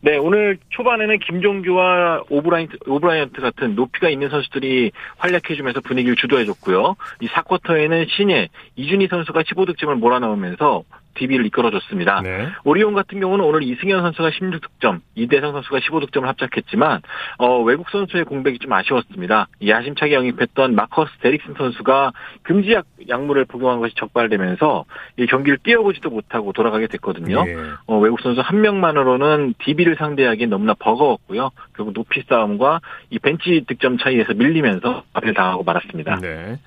네, 0.00 0.16
오늘 0.16 0.58
초반에는 0.70 1.18
김종규와 1.18 2.22
오브라이언트, 2.30 2.78
오브라이언트 2.86 3.40
같은 3.40 3.74
높이가 3.74 4.08
있는 4.08 4.30
선수들이 4.30 4.92
활약해주면서 5.16 5.80
분위기를 5.80 6.14
주도해줬고요. 6.14 6.94
이 7.20 7.26
4쿼터에는 7.26 8.08
신예, 8.08 8.48
이준희 8.76 9.08
선수가 9.08 9.42
15득점을 9.42 9.92
몰아넣으면서 9.96 10.84
DB를 11.18 11.46
이끌어줬습니다. 11.46 12.22
네. 12.22 12.48
오리온 12.64 12.94
같은 12.94 13.20
경우는 13.20 13.44
오늘 13.44 13.62
이승현 13.62 14.02
선수가 14.02 14.30
16득점, 14.30 15.00
이대성 15.14 15.52
선수가 15.52 15.78
15득점을 15.78 16.22
합작했지만 16.22 17.02
어, 17.38 17.60
외국 17.62 17.90
선수의 17.90 18.24
공백이 18.24 18.58
좀 18.58 18.72
아쉬웠습니다. 18.72 19.48
야심차게 19.66 20.14
영입했던 20.14 20.74
마커스 20.74 21.10
데릭슨 21.20 21.54
선수가 21.54 22.12
금지약 22.42 22.86
약물을 23.08 23.44
복용한 23.46 23.80
것이 23.80 23.94
적발되면서 23.96 24.84
이 25.18 25.26
경기를 25.26 25.58
뛰어보지도 25.62 26.10
못하고 26.10 26.52
돌아가게 26.52 26.86
됐거든요. 26.86 27.44
네. 27.44 27.56
어, 27.86 27.98
외국 27.98 28.20
선수 28.20 28.40
한 28.40 28.60
명만으로는 28.60 29.54
DB를 29.58 29.96
상대하기엔 29.96 30.50
너무나 30.50 30.74
버거웠고요. 30.74 31.50
결국 31.76 31.94
높이 31.94 32.22
싸움과 32.28 32.80
이 33.10 33.18
벤치 33.18 33.64
득점 33.66 33.98
차이에서 33.98 34.34
밀리면서 34.34 35.04
앞을 35.12 35.34
당하고 35.34 35.62
말았습니다. 35.64 36.16
네. 36.20 36.58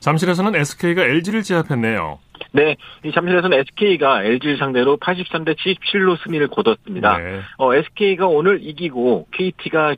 잠실에서는 0.00 0.54
SK가 0.56 1.02
LG를 1.02 1.42
제압했네요. 1.42 2.18
네, 2.52 2.76
이 3.04 3.12
잠실에서는 3.12 3.58
SK가 3.58 4.24
LG를 4.24 4.58
상대로 4.58 4.96
83대 4.96 5.56
77로 5.56 6.20
승리를 6.22 6.46
거뒀습니다. 6.48 7.18
네. 7.18 7.40
어, 7.58 7.74
SK가 7.74 8.26
오늘 8.26 8.60
이기고 8.62 9.28
KT가 9.32 9.94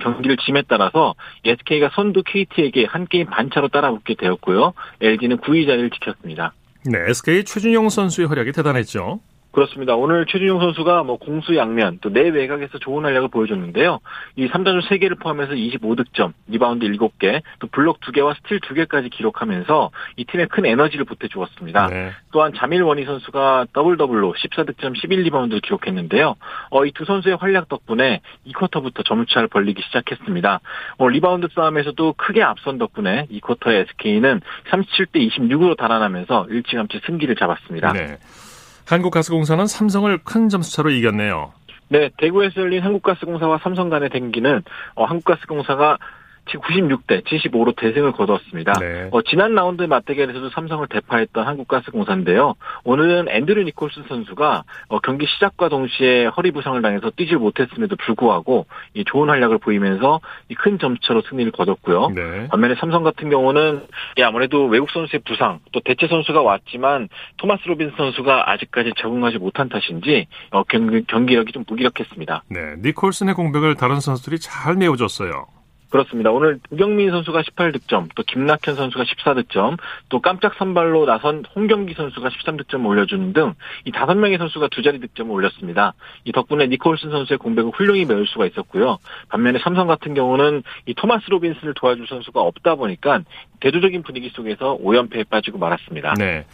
경기를 0.00 0.36
짐에 0.36 0.62
따라서 0.68 1.14
SK가 1.44 1.90
선두 1.94 2.22
KT에게 2.24 2.84
한 2.84 3.06
게임 3.06 3.26
반차로 3.26 3.68
따라붙게 3.68 4.14
되었고요. 4.14 4.72
LG는 5.00 5.38
9위 5.38 5.66
자리를 5.66 5.90
지켰습니다. 5.90 6.52
네, 6.84 6.98
SK 7.08 7.44
최준용 7.44 7.88
선수의 7.88 8.28
활약이 8.28 8.52
대단했죠. 8.52 9.20
그렇습니다. 9.56 9.94
오늘 9.96 10.26
최준용 10.26 10.60
선수가 10.60 11.04
뭐 11.04 11.16
공수 11.16 11.56
양면 11.56 11.98
또 12.02 12.10
내 12.10 12.28
외곽에서 12.28 12.78
좋은 12.78 13.04
활약을 13.04 13.28
보여줬는데요. 13.28 14.00
이 14.36 14.48
3점슛 14.48 14.82
3개를 14.86 15.18
포함해서 15.18 15.52
25득점, 15.52 16.34
리바운드 16.48 16.84
7개, 16.86 17.40
또 17.58 17.66
블록 17.68 18.00
2개와 18.00 18.34
스틸 18.36 18.60
2개까지 18.60 19.10
기록하면서 19.10 19.90
이 20.16 20.24
팀에 20.26 20.44
큰 20.46 20.66
에너지를 20.66 21.06
보태주었습니다. 21.06 21.86
네. 21.86 22.10
또한 22.32 22.52
자밀 22.54 22.82
워니 22.82 23.06
선수가 23.06 23.68
더블 23.72 23.96
더블로 23.96 24.34
14득점, 24.34 24.94
11리바운드를 25.02 25.62
기록했는데요. 25.62 26.34
어, 26.70 26.84
이 26.84 26.90
두 26.92 27.04
선수의 27.06 27.36
활약 27.36 27.68
덕분에 27.68 28.20
2쿼터부터 28.48 29.04
점차를 29.06 29.48
벌리기 29.48 29.82
시작했습니다. 29.86 30.60
어, 30.98 31.08
리바운드 31.08 31.48
싸움에서도 31.54 32.14
크게 32.18 32.42
앞선 32.42 32.76
덕분에 32.76 33.26
2쿼터의 33.30 33.86
SK는 33.88 34.40
37대 34.70 35.16
26으로 35.30 35.76
달아나면서 35.78 36.46
일찌감치 36.50 37.00
승기를 37.06 37.36
잡았습니다. 37.36 37.92
네. 37.94 38.18
한국가스공사는 38.86 39.66
삼성을 39.66 40.18
큰 40.24 40.48
점수차로 40.48 40.90
이겼네요. 40.90 41.52
네, 41.88 42.10
대구에서 42.18 42.62
열린 42.62 42.82
한국가스공사와 42.82 43.58
삼성 43.62 43.88
간의 43.88 44.10
경기는 44.10 44.62
어, 44.94 45.04
한국가스공사가 45.04 45.98
96대 46.54 47.24
75로 47.24 47.74
대승을 47.76 48.12
거두었습니다. 48.12 48.72
네. 48.80 49.08
어, 49.10 49.22
지난 49.22 49.54
라운드 49.54 49.82
맞대결에서도 49.82 50.50
삼성을 50.50 50.86
대파했던 50.88 51.46
한국가스공사인데요. 51.46 52.54
오늘은 52.84 53.28
앤드류 53.28 53.64
니콜슨 53.64 54.02
선수가 54.08 54.64
어, 54.88 54.98
경기 55.00 55.26
시작과 55.26 55.68
동시에 55.68 56.26
허리 56.26 56.50
부상을 56.50 56.80
당해서 56.82 57.10
뛰질 57.10 57.38
못했음에도 57.38 57.96
불구하고 57.96 58.66
이 58.94 59.04
좋은 59.04 59.28
활약을 59.28 59.58
보이면서 59.58 60.20
이 60.50 60.54
큰 60.66 60.78
점차로 60.78 61.22
승리를 61.28 61.52
거뒀고요. 61.52 62.08
네. 62.14 62.48
반면에 62.48 62.74
삼성 62.76 63.04
같은 63.04 63.30
경우는 63.30 63.82
아무래도 64.24 64.66
외국 64.66 64.90
선수의 64.90 65.20
부상 65.24 65.60
또 65.72 65.80
대체 65.84 66.08
선수가 66.08 66.42
왔지만 66.42 67.08
토마스 67.36 67.62
로빈슨 67.68 67.94
선수가 67.96 68.50
아직까지 68.50 68.92
적응하지 68.96 69.38
못한 69.38 69.68
탓인지 69.68 70.26
어, 70.50 70.64
경기, 70.64 71.04
경기력이 71.04 71.52
좀 71.52 71.64
무기력했습니다. 71.68 72.42
네, 72.48 72.74
니콜슨의 72.82 73.34
공백을 73.34 73.76
다른 73.76 74.00
선수들이 74.00 74.38
잘 74.40 74.74
메워줬어요. 74.76 75.46
그렇습니다. 75.90 76.30
오늘 76.30 76.58
두경민 76.70 77.10
선수가 77.10 77.42
18득점, 77.42 78.08
또 78.14 78.22
김낙현 78.22 78.74
선수가 78.74 79.04
14득점, 79.04 79.78
또 80.08 80.20
깜짝 80.20 80.54
선발로 80.54 81.06
나선 81.06 81.44
홍경기 81.54 81.94
선수가 81.94 82.28
13득점을 82.28 82.84
올려주는 82.86 83.32
등 83.32 83.54
이 83.84 83.92
다섯 83.92 84.14
명의 84.14 84.38
선수가 84.38 84.68
두 84.68 84.82
자리 84.82 85.00
득점을 85.00 85.30
올렸습니다. 85.32 85.94
이 86.24 86.32
덕분에 86.32 86.66
니콜슨 86.66 87.10
선수의 87.10 87.38
공백을 87.38 87.70
훌륭히 87.74 88.04
메울 88.04 88.26
수가 88.26 88.46
있었고요. 88.46 88.98
반면에 89.28 89.58
삼성 89.62 89.86
같은 89.86 90.14
경우는 90.14 90.62
이 90.86 90.94
토마스 90.94 91.30
로빈슨을 91.30 91.74
도와줄 91.74 92.06
선수가 92.08 92.40
없다 92.40 92.74
보니까 92.74 93.20
대조적인 93.60 94.02
분위기 94.02 94.30
속에서 94.30 94.78
5연패에 94.78 95.28
빠지고 95.28 95.58
말았습니다. 95.58 96.14
네. 96.18 96.44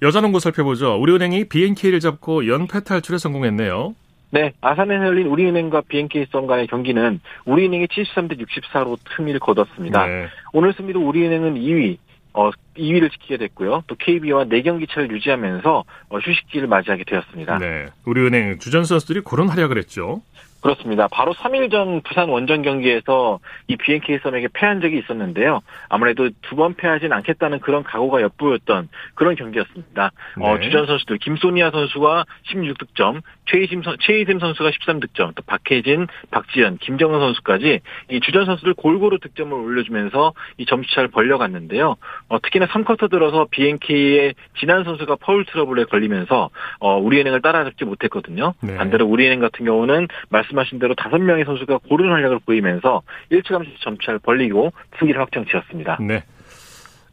여자농구 0.00 0.40
살펴보죠. 0.40 0.94
우리은행이 1.00 1.48
BNK를 1.48 2.00
잡고 2.00 2.46
연패 2.46 2.84
탈출에 2.84 3.18
성공했네요. 3.18 3.94
네, 4.30 4.52
아산에 4.60 4.94
열린 4.96 5.26
우리은행과 5.26 5.82
BNK 5.88 6.26
썸 6.30 6.46
간의 6.46 6.66
경기는 6.66 7.20
우리은행이 7.46 7.86
73대 7.86 8.38
64로 8.38 8.98
승리를 9.16 9.38
거뒀습니다. 9.40 10.06
네. 10.06 10.26
오늘 10.52 10.72
승리도 10.74 11.00
우리은행은 11.00 11.54
2위, 11.54 11.96
어, 12.34 12.50
2위를 12.76 13.10
지키게 13.10 13.38
됐고요. 13.38 13.84
또 13.86 13.94
KB와 13.98 14.44
4경기 14.44 14.88
차를 14.90 15.10
유지하면서 15.12 15.84
어, 16.10 16.18
휴식기를 16.18 16.68
맞이하게 16.68 17.04
되었습니다. 17.04 17.58
네, 17.58 17.86
우리은행 18.04 18.58
주전 18.58 18.84
선수들이 18.84 19.22
그런 19.22 19.48
활약을 19.48 19.78
했죠. 19.78 20.20
그렇습니다. 20.60 21.06
바로 21.06 21.32
3일 21.34 21.70
전 21.70 22.00
부산 22.00 22.28
원정 22.28 22.62
경기에서 22.62 23.38
이 23.68 23.76
BNK 23.76 24.18
썸에게 24.24 24.48
패한 24.52 24.80
적이 24.80 24.98
있었는데요. 24.98 25.60
아무래도 25.88 26.30
두 26.42 26.56
번 26.56 26.74
패하진 26.74 27.12
않겠다는 27.12 27.60
그런 27.60 27.84
각오가 27.84 28.20
엿보였던 28.22 28.88
그런 29.14 29.36
경기였습니다. 29.36 30.10
어, 30.40 30.40
네. 30.40 30.50
어, 30.50 30.58
주전 30.58 30.86
선수들 30.86 31.18
김소니아 31.18 31.70
선수가 31.70 32.24
16득점, 32.50 33.22
최희심 33.50 33.82
선, 33.82 33.96
최희샘 34.00 34.38
선수가 34.38 34.70
13득점, 34.70 35.34
또 35.34 35.42
박혜진, 35.46 36.06
박지현, 36.30 36.78
김정은 36.78 37.20
선수까지 37.20 37.80
이 38.10 38.20
주전 38.20 38.44
선수들 38.44 38.74
골고루 38.74 39.18
득점을 39.20 39.52
올려주면서 39.52 40.34
이 40.58 40.66
점수차를 40.66 41.08
벌려갔는데요. 41.08 41.96
어, 42.28 42.38
특히나 42.40 42.66
3쿼터 42.66 43.10
들어서 43.10 43.46
BNK의 43.50 44.34
진한 44.58 44.84
선수가 44.84 45.16
파울 45.16 45.44
트러블에 45.46 45.84
걸리면서 45.84 46.50
어, 46.80 46.98
우리은행을 46.98 47.40
따라잡지 47.42 47.84
못했거든요. 47.84 48.54
네. 48.60 48.76
반대로 48.76 49.06
우리은행 49.06 49.40
같은 49.40 49.64
경우는 49.64 50.08
말씀 50.28 50.58
말씀하신 50.58 50.78
대로 50.78 50.94
다섯 50.94 51.18
명의 51.18 51.44
선수가 51.44 51.78
고른 51.88 52.10
활약을 52.10 52.40
보이면서 52.40 53.02
일찌감치 53.30 53.76
점차를 53.80 54.18
벌리고 54.20 54.72
승기를 54.98 55.20
확정지었습니다. 55.20 55.98
네. 56.00 56.24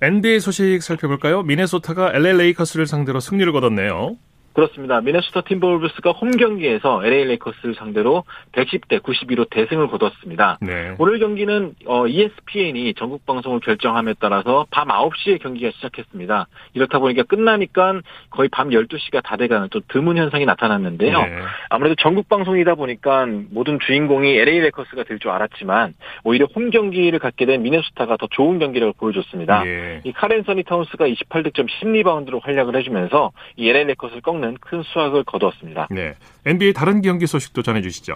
NBA 0.02 0.40
소식 0.40 0.82
살펴볼까요? 0.84 1.44
미네소타가 1.44 2.12
LA 2.14 2.38
레이커스를 2.38 2.86
상대로 2.86 3.20
승리를 3.20 3.52
거뒀네요. 3.52 4.18
그렇습니다. 4.56 5.02
미네소타 5.02 5.42
팀볼브스가 5.42 6.12
홈 6.12 6.32
경기에서 6.32 7.06
LA 7.06 7.26
레이커스를 7.26 7.76
상대로 7.76 8.24
110대 8.54 9.02
92로 9.02 9.50
대승을 9.50 9.88
거뒀습니다. 9.90 10.58
네. 10.62 10.96
오늘 10.98 11.20
경기는 11.20 11.76
어, 11.86 12.08
ESPN이 12.08 12.94
전국 12.94 13.26
방송을 13.26 13.60
결정함에 13.60 14.14
따라서 14.18 14.66
밤 14.72 14.88
9시에 14.88 15.42
경기가 15.42 15.72
시작했습니다. 15.72 16.48
이렇다 16.74 17.00
보니까 17.00 17.24
끝나니까 17.24 18.00
거의 18.30 18.48
밤 18.48 18.70
12시가 18.70 19.22
다 19.22 19.36
돼가는 19.36 19.68
또 19.72 19.82
드문 19.90 20.18
현상이 20.18 20.46
나타났는데요. 20.46 21.22
네. 21.22 21.40
아무래도 21.70 21.96
전국 21.96 22.30
방송이다 22.30 22.76
보니까 22.76 23.26
모든 23.52 23.78
주인공이 23.86 24.38
LA 24.38 24.62
레이커스가 24.62 25.04
될 25.04 25.20
줄 25.20 25.32
알았지만 25.32 25.96
오히려 26.24 26.46
홈 26.56 26.70
경기를 26.70 27.20
갖게 27.20 27.46
된 27.46 27.62
미네소타가 27.64 28.18
더 28.18 28.28
좋은 28.32 28.60
경기력을 28.60 28.94
보여줬습니다. 28.98 29.64
네. 29.64 30.02
이 30.04 30.12
칼 30.12 30.44
앤서니 30.44 30.64
타운스가 30.64 31.08
28득점 31.08 31.68
10리바운드로 31.70 32.42
활약을 32.44 32.76
해주면서 32.76 33.32
이 33.58 33.70
LA 33.70 33.86
레이커스를 33.86 34.22
꺾는 34.22 34.45
하는 34.46 34.58
큰 34.62 34.82
수확을 34.84 35.24
거두었습니다. 35.24 35.88
네. 35.92 36.16
NBA 36.46 36.74
다른 36.74 37.02
경기 37.02 37.28
소식도 37.28 37.62
전해주시죠. 37.64 38.16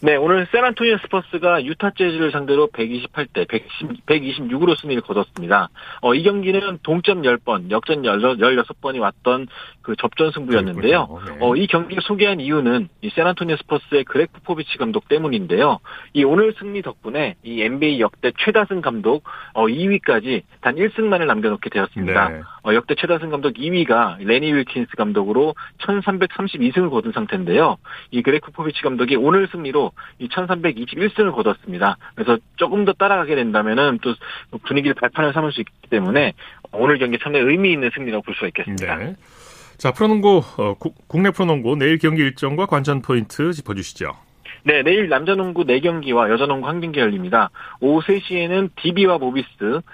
네, 0.00 0.14
오늘 0.14 0.46
샌안토니오 0.52 0.98
스퍼스가 0.98 1.64
유타 1.64 1.90
재즈를 1.90 2.30
상대로 2.30 2.68
128대 2.68 3.48
110, 3.48 4.04
126으로 4.04 4.78
승리를 4.78 5.00
거뒀습니다. 5.00 5.70
어, 6.02 6.14
이 6.14 6.22
경기는 6.22 6.78
동점 6.82 7.22
10번, 7.22 7.70
역전 7.70 8.02
16번이 8.02 9.00
나왔던 9.00 9.46
그 9.80 9.96
접전 9.96 10.32
승부였는데요. 10.32 11.20
네. 11.26 11.36
어, 11.40 11.56
이 11.56 11.66
경기를 11.66 12.02
소개한 12.02 12.40
이유는 12.40 12.88
이 13.00 13.10
샌안토니오 13.10 13.56
스퍼스의 13.56 14.04
그렉 14.04 14.32
포포비치 14.34 14.76
감독 14.76 15.08
때문인데요. 15.08 15.78
이 16.12 16.24
오늘 16.24 16.52
승리 16.58 16.82
덕분에 16.82 17.36
이 17.42 17.62
NBA 17.62 18.00
역대 18.00 18.32
최다승 18.38 18.82
감독 18.82 19.24
어, 19.54 19.64
2위까지 19.64 20.42
단 20.60 20.76
1승만을 20.76 21.26
남겨놓게 21.26 21.70
되었습니다. 21.70 22.28
네. 22.28 22.40
어, 22.66 22.74
역대 22.74 22.94
최다승 22.96 23.30
감독 23.30 23.54
2위가 23.54 24.18
레니 24.18 24.52
윌킨스 24.52 24.96
감독으로 24.96 25.54
1332승을 25.78 26.90
거둔 26.90 27.12
상태인데요. 27.12 27.78
이 28.10 28.22
그렉 28.22 28.42
포포비치 28.42 28.82
감독이 28.82 29.16
오늘 29.16 29.48
승리로 29.48 29.85
이 30.18 30.28
1321승을 30.28 31.34
거뒀습니다. 31.34 31.96
그래서 32.14 32.38
조금 32.56 32.84
더 32.84 32.92
따라가게 32.92 33.34
된다면은 33.34 33.98
또 34.02 34.14
분위기를 34.64 34.94
발판을 34.94 35.32
삼을 35.32 35.52
수 35.52 35.60
있기 35.60 35.88
때문에 35.90 36.32
오늘 36.72 36.98
경기 36.98 37.18
상당히 37.22 37.46
의미 37.46 37.72
있는 37.72 37.90
승리라고 37.94 38.22
볼 38.22 38.34
수가 38.34 38.48
있겠습니다. 38.48 38.96
네. 38.96 39.16
자, 39.78 39.92
프로농구, 39.92 40.42
어, 40.58 40.74
국내 41.06 41.30
프로농구 41.30 41.76
내일 41.76 41.98
경기 41.98 42.22
일정과 42.22 42.66
관전 42.66 43.02
포인트 43.02 43.52
짚어주시죠. 43.52 44.25
네, 44.66 44.82
내일 44.82 45.08
남자농구 45.08 45.64
4경기와 45.64 46.28
여자농구 46.28 46.66
1경기 46.66 46.96
열립니다. 46.96 47.50
오후 47.78 48.02
3시에는 48.02 48.70
DB와 48.74 49.16
모비스, 49.18 49.46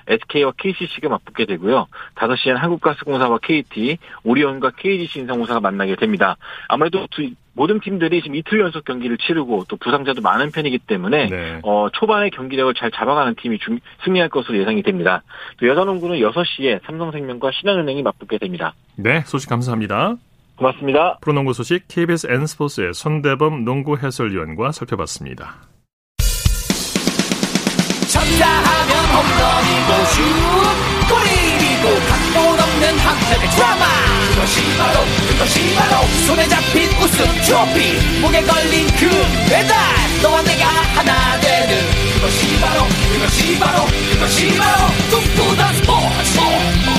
SK와 0.06 0.52
KCC가 0.56 1.11
맞붙게 1.11 1.44
되고요. 1.44 1.88
5시에는 2.14 2.54
한국가스공사와 2.54 3.40
KT, 3.42 3.98
오리온과 4.24 4.70
KGC 4.78 5.20
인상공사가 5.20 5.61
만나게 5.61 5.96
됩니다. 5.96 6.37
아무래도 6.68 7.06
두, 7.11 7.28
모든 7.52 7.80
팀들이 7.80 8.22
지금 8.22 8.35
이틀 8.35 8.61
연속 8.61 8.87
경기를 8.87 9.18
치르고 9.18 9.64
또 9.68 9.76
부상자도 9.76 10.22
많은 10.22 10.52
편이기 10.52 10.78
때문에 10.78 11.26
네. 11.26 11.61
어, 11.64 11.88
초반에 11.92 12.30
경기력을 12.30 12.72
잘 12.72 12.90
잡아가는 12.90 13.35
팀이 13.35 13.58
중, 13.58 13.78
승리할 14.06 14.30
것으로 14.30 14.56
예상이 14.56 14.82
됩니다. 14.82 15.22
또 15.61 15.68
여자농구는 15.68 16.16
6시에 16.16 16.80
삼성생명과 16.87 17.50
신한은행이 17.52 18.02
맞붙게 18.04 18.38
됩니다. 18.38 18.72
네, 18.96 19.20
소식 19.26 19.50
감사합니다. 19.50 20.16
고맙습니다. 20.62 21.18
프로농구 21.20 21.53
소식 21.53 21.88
KBS 21.88 22.29
N스포츠의 22.31 22.94
손대범 22.94 23.64
농구 23.64 23.96
해설위원과 23.98 24.72
살펴봤습니다. 24.72 25.57
쳤다 28.09 28.46
하면 28.46 28.92
홈런이고 29.12 30.05
슛 30.12 30.22
골이고 31.11 31.85
각본 32.09 32.61
없는 32.61 32.98
한편의 32.98 33.51
드라마 33.51 33.85
그것이 34.35 34.61
바로 34.79 35.01
그것이 35.29 35.75
바로 35.75 36.07
손에 36.27 36.48
잡힌 36.48 36.88
우승 37.03 37.25
트로피 37.42 38.20
목에 38.20 38.42
걸린 38.42 38.87
그 38.98 39.09
배달 39.51 39.77
너와 40.22 40.42
내가 40.42 40.66
하나 40.94 41.40
되는 41.40 41.77
그것이 42.14 42.61
바로 42.61 42.85
그것이 43.12 43.59
바로 43.59 43.85
그것이 44.12 44.57
바로 44.57 44.87
꿈꾸던 45.11 45.75
스포츠 45.75 46.91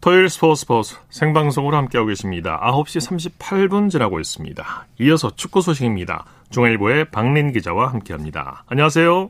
토요일 0.00 0.30
스포츠 0.30 0.60
스포츠 0.60 0.96
생방송으로 1.10 1.76
함께하고 1.76 2.08
계십니다. 2.08 2.58
9시 2.62 3.36
38분 3.38 3.90
지나고 3.90 4.20
있습니다. 4.20 4.86
이어서 5.00 5.30
축구 5.36 5.60
소식입니다. 5.60 6.24
중앙일보의 6.48 7.10
박린 7.10 7.52
기자와 7.52 7.88
함께합니다. 7.88 8.64
안녕하세요. 8.68 9.28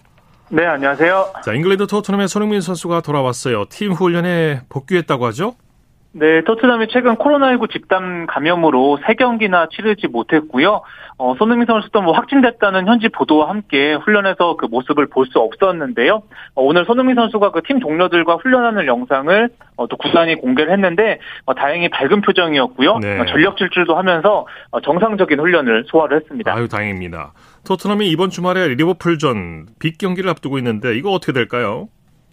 네, 0.51 0.65
안녕하세요. 0.67 1.33
자, 1.45 1.53
잉글랜드 1.53 1.89
토트넘의 1.89 2.29
손흥민 2.29 2.61
선수가 2.61 3.01
돌아왔어요. 3.01 3.65
팀 3.71 3.93
훈련에 3.93 4.61
복귀했다고 4.69 5.27
하죠? 5.27 5.57
네, 6.13 6.43
토트넘이 6.43 6.89
최근 6.91 7.17
코로나19 7.17 7.71
집단 7.71 8.27
감염으로 8.27 8.99
3경기나 9.05 9.71
치르지 9.71 10.09
못했고요. 10.09 10.81
어, 11.19 11.35
손흥민 11.39 11.67
선수도 11.67 12.01
뭐 12.01 12.13
확진됐다는 12.15 12.87
현지 12.89 13.09
보도와 13.09 13.51
함께 13.51 13.93
훈련에서 13.95 14.57
그 14.57 14.67
모습을 14.67 15.07
볼 15.09 15.27
수 15.27 15.39
없었는데요. 15.39 16.23
어, 16.55 16.63
오늘 16.63 16.87
손흥민 16.87 17.15
선수가 17.17 17.51
그 17.53 17.61
팀 17.61 17.79
동료들과 17.81 18.37
훈련하는 18.37 18.87
영상을 18.87 19.49
어, 19.77 19.87
또 19.87 19.97
구단이 19.99 20.37
공개를 20.37 20.73
했는데 20.73 21.19
어, 21.45 21.55
다행히 21.55 21.89
밝은 21.91 22.23
표정이었고요. 22.23 22.99
네. 22.99 23.21
어, 23.21 23.27
전력 23.27 23.59
질주도 23.59 23.95
하면서 23.97 24.47
어, 24.71 24.81
정상적인 24.81 25.39
훈련을 25.39 25.85
소화를 25.89 26.21
했습니다. 26.23 26.55
아유, 26.55 26.67
다행입니다. 26.69 27.33
토트넘이 27.67 28.09
이번 28.09 28.31
주말에 28.31 28.69
리버풀전 28.69 29.67
빅 29.79 29.99
경기를 29.99 30.31
앞두고 30.31 30.57
있는데 30.59 30.97
이거 30.97 31.11
어떻게 31.11 31.33
될까요? 31.33 31.89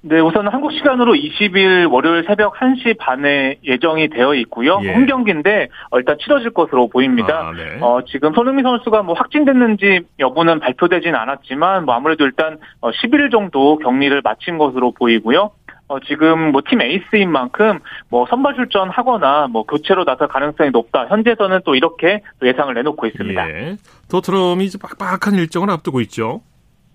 네, 0.07 0.19
우선 0.19 0.47
한국 0.47 0.71
시간으로 0.71 1.13
20일 1.15 1.91
월요일 1.91 2.25
새벽 2.27 2.53
1시 2.53 2.95
반에 2.99 3.57
예정이 3.63 4.09
되어 4.09 4.35
있고요. 4.35 4.79
예. 4.83 4.93
홈 4.93 5.07
경기인데 5.07 5.69
어, 5.89 5.97
일단 5.97 6.15
치러질 6.21 6.51
것으로 6.51 6.89
보입니다. 6.89 7.47
아, 7.47 7.51
네. 7.51 7.79
어, 7.81 8.01
지금 8.05 8.31
손흥민 8.35 8.63
선수가 8.63 9.01
뭐 9.01 9.15
확진됐는지 9.15 10.01
여부는 10.19 10.59
발표되진 10.59 11.15
않았지만 11.15 11.85
뭐 11.85 11.95
아무래도 11.95 12.23
일단 12.23 12.59
11일 12.81 13.27
어, 13.27 13.29
정도 13.31 13.79
격리를 13.79 14.21
마친 14.23 14.59
것으로 14.59 14.91
보이고요. 14.91 15.49
어, 15.87 15.99
지금 16.01 16.51
뭐 16.51 16.61
팀 16.61 16.81
에이스인 16.81 17.31
만큼 17.31 17.79
뭐 18.09 18.27
선발 18.29 18.53
출전 18.53 18.91
하거나 18.91 19.47
뭐 19.47 19.63
교체로 19.63 20.05
나설 20.05 20.27
가능성이 20.27 20.69
높다. 20.69 21.07
현재에서는 21.07 21.61
또 21.65 21.73
이렇게 21.73 22.21
예상을 22.43 22.71
내놓고 22.75 23.07
있습니다. 23.07 23.49
예. 23.49 23.77
토트넘이 24.11 24.69
빡빡한 24.79 25.33
일정을 25.39 25.71
앞두고 25.71 26.01
있죠. 26.01 26.41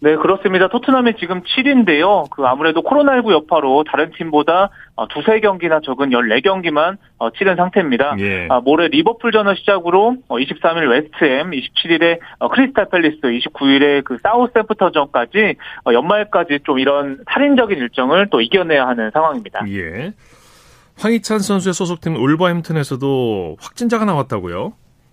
네, 0.02 0.16
그렇습니다. 0.16 0.68
토트넘이 0.68 1.14
지금 1.18 1.42
7위인데요. 1.42 2.30
그 2.30 2.44
아무래도 2.44 2.82
코로나19 2.82 3.32
여파로 3.32 3.84
다른 3.84 4.10
팀보다 4.16 4.70
어, 4.94 5.06
두세 5.08 5.40
경기나 5.40 5.80
적은 5.84 6.08
14경기만 6.08 6.96
어, 7.18 7.30
치른 7.30 7.56
상태입니다. 7.56 8.16
예. 8.18 8.48
아, 8.48 8.60
모레 8.60 8.88
리버풀전을 8.88 9.56
시작으로 9.58 10.16
23일 10.28 10.86
어, 10.86 10.90
웨스트햄, 10.90 11.50
27일에 11.50 12.18
크리스탈 12.50 12.88
팰리스, 12.88 13.20
29일에 13.20 14.02
그 14.02 14.16
사우샘프턴전까지 14.22 15.56
연말까지 15.92 16.60
좀 16.64 16.78
이런 16.78 17.22
살인적인 17.30 17.76
일정을 17.76 18.28
또 18.30 18.40
이겨내야 18.40 18.86
하는 18.86 19.10
상황입니다. 19.12 19.66
예. 19.68 20.12
황희찬 20.98 21.40
선수의 21.40 21.74
소속팀 21.74 22.16
울버햄튼에서도 22.16 23.56
확진자가 23.60 24.06
나왔다고요? 24.06 24.72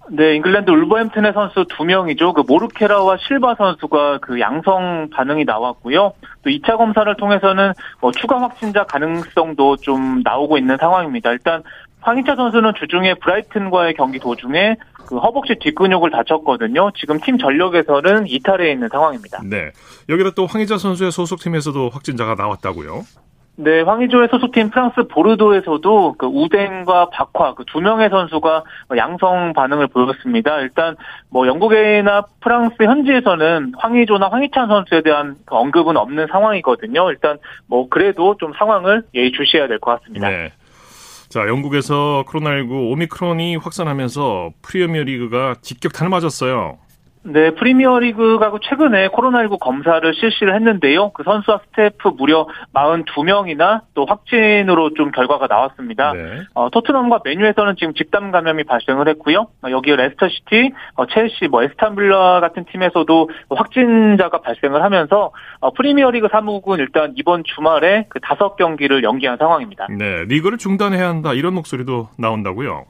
네, 0.09 0.35
잉글랜드 0.35 0.69
울버햄튼의 0.71 1.33
선수 1.33 1.65
두 1.69 1.83
명이죠. 1.83 2.33
그 2.33 2.41
모르케라와 2.47 3.17
실바 3.27 3.55
선수가 3.55 4.19
그 4.19 4.39
양성 4.39 5.09
반응이 5.11 5.43
나왔고요. 5.45 6.13
또 6.43 6.49
2차 6.49 6.77
검사를 6.77 7.13
통해서는 7.17 7.73
뭐 7.99 8.11
추가 8.11 8.41
확진자 8.41 8.85
가능성도 8.85 9.77
좀 9.77 10.21
나오고 10.23 10.57
있는 10.57 10.77
상황입니다. 10.79 11.31
일단 11.31 11.63
황희차 12.01 12.35
선수는 12.35 12.73
주중에 12.79 13.15
브라이튼과의 13.15 13.95
경기 13.95 14.19
도중에 14.19 14.77
그 15.07 15.17
허벅지 15.17 15.55
뒷근육을 15.59 16.11
다쳤거든요. 16.11 16.91
지금 16.95 17.19
팀 17.19 17.37
전력에서는 17.37 18.27
이탈해 18.27 18.71
있는 18.71 18.87
상황입니다. 18.89 19.41
네. 19.43 19.71
여기다 20.07 20.31
또 20.35 20.45
황희자 20.45 20.77
선수의 20.77 21.11
소속팀에서도 21.11 21.89
확진자가 21.89 22.35
나왔다고요? 22.35 23.03
네, 23.59 23.81
황의조의 23.81 24.27
소속팀 24.29 24.69
프랑스 24.69 25.07
보르도에서도 25.07 26.15
그 26.19 26.27
우댕과 26.27 27.09
박화 27.09 27.55
그 27.55 27.65
두 27.65 27.81
명의 27.81 28.07
선수가 28.09 28.63
양성 28.97 29.53
반응을 29.53 29.87
보였습니다. 29.87 30.59
일단 30.59 30.95
뭐 31.31 31.47
영국이나 31.47 32.21
프랑스 32.39 32.75
현지에서는 32.83 33.73
황의조나 33.77 34.29
황희찬 34.29 34.67
선수에 34.67 35.01
대한 35.01 35.37
그 35.45 35.55
언급은 35.55 35.97
없는 35.97 36.27
상황이거든요. 36.31 37.09
일단 37.09 37.39
뭐 37.67 37.89
그래도 37.89 38.37
좀 38.39 38.53
상황을 38.57 39.03
예의주시해야 39.15 39.67
될 39.67 39.79
것 39.79 39.99
같습니다. 39.99 40.29
네. 40.29 40.51
자, 41.29 41.47
영국에서 41.47 42.23
코로나19 42.27 42.91
오미크론이 42.91 43.55
확산하면서 43.57 44.51
프리미어 44.61 45.03
리그가 45.03 45.55
직격탄을 45.61 46.09
맞았어요. 46.11 46.77
네, 47.29 47.51
프리미어 47.51 47.99
리그가 47.99 48.53
최근에 48.61 49.09
코로나19 49.09 49.59
검사를 49.59 50.13
실시를 50.13 50.55
했는데요. 50.55 51.11
그 51.11 51.23
선수와 51.23 51.59
스태프 51.65 52.13
무려 52.17 52.47
42명이나 52.73 53.81
또 53.93 54.05
확진으로 54.05 54.93
좀 54.93 55.11
결과가 55.11 55.47
나왔습니다. 55.47 56.13
네. 56.13 56.43
어, 56.53 56.69
토트넘과 56.69 57.19
맨유에서는 57.25 57.75
지금 57.77 57.93
집단 57.93 58.31
감염이 58.31 58.63
발생을 58.63 59.09
했고요. 59.09 59.47
어, 59.61 59.69
여기에 59.69 59.97
레스터시티, 59.97 60.71
어, 60.95 61.05
첼시, 61.07 61.49
뭐 61.49 61.63
애스턴 61.63 62.12
빌라 62.12 62.39
같은 62.39 62.63
팀에서도 62.71 63.29
확진자가 63.49 64.39
발생을 64.39 64.81
하면서 64.81 65.31
어, 65.59 65.71
프리미어 65.73 66.11
리그 66.11 66.29
사무국은 66.31 66.79
일단 66.79 67.13
이번 67.17 67.43
주말에 67.43 68.05
그 68.07 68.21
다섯 68.21 68.55
경기를 68.55 69.03
연기한 69.03 69.37
상황입니다. 69.37 69.87
네, 69.89 70.23
리그를 70.25 70.57
중단해야 70.57 71.09
한다 71.09 71.33
이런 71.33 71.53
목소리도 71.55 72.07
나온다고요. 72.17 72.85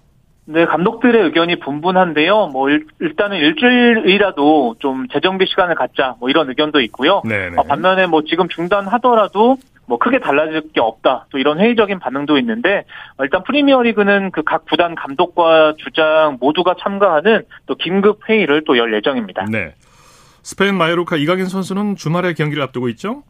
네, 0.50 0.66
감독들의 0.66 1.22
의견이 1.24 1.60
분분한데요. 1.60 2.48
뭐 2.48 2.70
일, 2.70 2.86
단은 3.18 3.38
일주일이라도 3.38 4.76
좀 4.80 5.08
재정비 5.10 5.46
시간을 5.46 5.76
갖자 5.76 6.16
뭐 6.20 6.30
이런 6.30 6.48
의견도 6.50 6.80
있고요. 6.82 7.22
어, 7.58 7.64
반면에 7.64 8.08
뭐 8.08 8.22
지금 8.24 8.48
중단하더라도 8.48 9.58
뭐 9.88 9.98
크게 9.98 10.20
달라질 10.20 10.62
게 10.74 10.80
없다. 10.80 11.28
또 11.32 11.38
이런 11.38 11.60
회의적인 11.60 12.00
반응도 12.00 12.38
있는데 12.38 12.86
어, 13.18 13.24
일단 13.24 13.44
프리미어리그는 13.44 14.32
그 14.32 14.44
각 14.44 14.66
구단 14.66 14.96
감독과 14.96 15.74
주장 15.78 16.38
모두가 16.40 16.76
참가하는 16.82 17.44
또 17.66 17.76
긴급 17.76 18.30
회의를 18.30 18.64
또 18.66 18.78
열 18.78 18.94
예정입니다. 18.94 19.46
네. 19.52 19.74
스페인 20.44 20.76
마요르카 20.76 21.18
이강인 21.18 21.48
선수는 21.48 21.98
주말에 21.98 22.34
경기를 22.34 22.64
앞두고 22.64 22.88
있죠? 22.90 23.24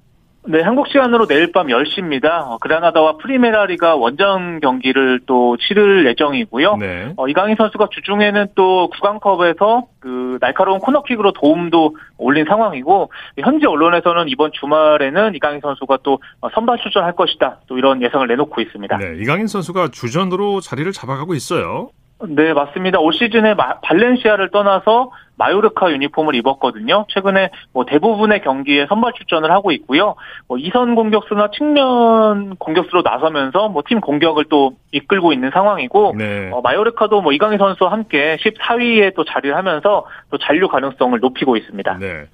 네, 0.49 0.61
한국 0.61 0.87
시간으로 0.87 1.27
내일 1.27 1.51
밤 1.51 1.67
10시입니다. 1.67 2.47
어, 2.47 2.57
그라나다와 2.59 3.17
프리메라리가 3.17 3.97
원정 3.97 4.61
경기를 4.61 5.19
또 5.25 5.57
치를 5.57 6.05
예정이고요. 6.07 6.77
네. 6.77 7.13
어, 7.17 7.27
이강인 7.27 7.57
선수가 7.57 7.89
주중에는 7.91 8.47
또 8.55 8.89
구강컵에서 8.91 9.87
그 9.99 10.37
날카로운 10.39 10.79
코너킥으로 10.79 11.33
도움도 11.33 11.97
올린 12.17 12.45
상황이고 12.45 13.11
현지 13.39 13.65
언론에서는 13.65 14.29
이번 14.29 14.51
주말에는 14.53 15.35
이강인 15.35 15.59
선수가 15.59 15.99
또 16.03 16.19
선발 16.53 16.77
출전할 16.77 17.13
것이다. 17.17 17.59
또 17.67 17.77
이런 17.77 18.01
예상을 18.01 18.25
내놓고 18.25 18.61
있습니다. 18.61 18.97
네, 18.99 19.15
이강인 19.17 19.47
선수가 19.47 19.89
주전으로 19.91 20.61
자리를 20.61 20.89
잡아가고 20.93 21.33
있어요. 21.33 21.89
네, 22.25 22.53
맞습니다. 22.53 22.99
올 22.99 23.13
시즌에 23.13 23.53
발렌시아를 23.83 24.49
떠나서 24.51 25.11
마요르카 25.37 25.91
유니폼을 25.91 26.35
입었거든요. 26.35 27.05
최근에 27.09 27.49
뭐 27.73 27.85
대부분의 27.85 28.41
경기에 28.41 28.85
선발 28.87 29.13
출전을 29.13 29.51
하고 29.51 29.71
있고요. 29.71 30.15
뭐 30.47 30.57
이선 30.57 30.93
공격수나 30.95 31.49
측면 31.57 32.55
공격수로 32.57 33.01
나서면서 33.01 33.69
뭐 33.69 33.83
팀 33.87 34.01
공격을 34.01 34.45
또 34.49 34.73
이끌고 34.91 35.33
있는 35.33 35.49
상황이고 35.51 36.15
네. 36.17 36.49
어, 36.51 36.61
마요르카도 36.61 37.21
뭐 37.21 37.31
이강인 37.31 37.57
선수와 37.57 37.91
함께 37.91 38.37
14위에 38.41 39.15
또 39.15 39.23
자리를 39.23 39.55
하면서 39.55 40.05
또 40.29 40.37
잔류 40.37 40.67
가능성을 40.67 41.17
높이고 41.19 41.55
있습니다. 41.55 41.97
네. 41.99 42.25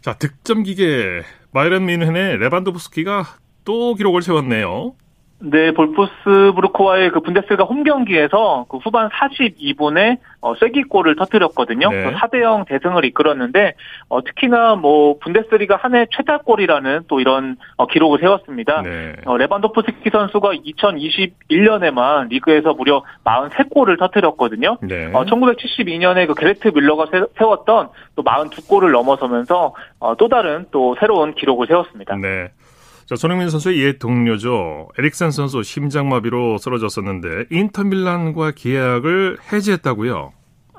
자, 0.00 0.14
득점 0.14 0.62
기계 0.62 1.22
마이런 1.52 1.86
민헨의 1.86 2.38
레반도프스키가 2.38 3.24
또 3.64 3.94
기록을 3.94 4.22
세웠네요. 4.22 4.94
네, 5.44 5.72
볼프스부르크와의 5.72 7.10
그 7.10 7.20
분데스가 7.20 7.64
홈 7.64 7.84
경기에서 7.84 8.66
그 8.68 8.78
후반 8.78 9.08
42분에 9.08 10.18
어, 10.40 10.54
쐐기골을 10.56 11.16
터뜨렸거든요. 11.16 11.88
네. 11.90 12.12
4대 12.14 12.40
0 12.40 12.64
대승을 12.64 13.04
이끌었는데 13.04 13.74
어, 14.08 14.22
특히나 14.24 14.74
뭐 14.74 15.18
분데스리가 15.20 15.76
한 15.76 15.92
해 15.92 16.06
최다골이라는 16.10 17.02
또 17.08 17.20
이런 17.20 17.56
어, 17.76 17.86
기록을 17.86 18.18
세웠습니다. 18.20 18.82
네. 18.82 19.14
어, 19.26 19.36
레반도프스키 19.36 20.10
선수가 20.10 20.52
2021년에만 20.54 22.28
리그에서 22.28 22.72
무려 22.74 23.04
43골을 23.24 23.98
터뜨렸거든요. 23.98 24.78
네. 24.80 25.10
어, 25.12 25.24
1972년에 25.24 26.26
그 26.26 26.34
게레트 26.34 26.68
밀러가 26.68 27.06
세, 27.10 27.44
웠던 27.44 27.88
또 28.16 28.22
42골을 28.22 28.90
넘어서면서 28.92 29.74
어, 30.00 30.14
또 30.16 30.28
다른 30.28 30.66
또 30.70 30.96
새로운 30.98 31.34
기록을 31.34 31.66
세웠습니다. 31.66 32.16
네. 32.16 32.50
자, 33.06 33.16
손흥민 33.16 33.50
선수의 33.50 33.78
옛 33.80 33.98
동료죠. 33.98 34.88
에릭센 34.98 35.30
선수 35.30 35.62
심장마비로 35.62 36.58
쓰러졌었는데 36.58 37.46
인터밀란과 37.50 38.52
계약을 38.52 39.38
해지했다고요. 39.52 40.32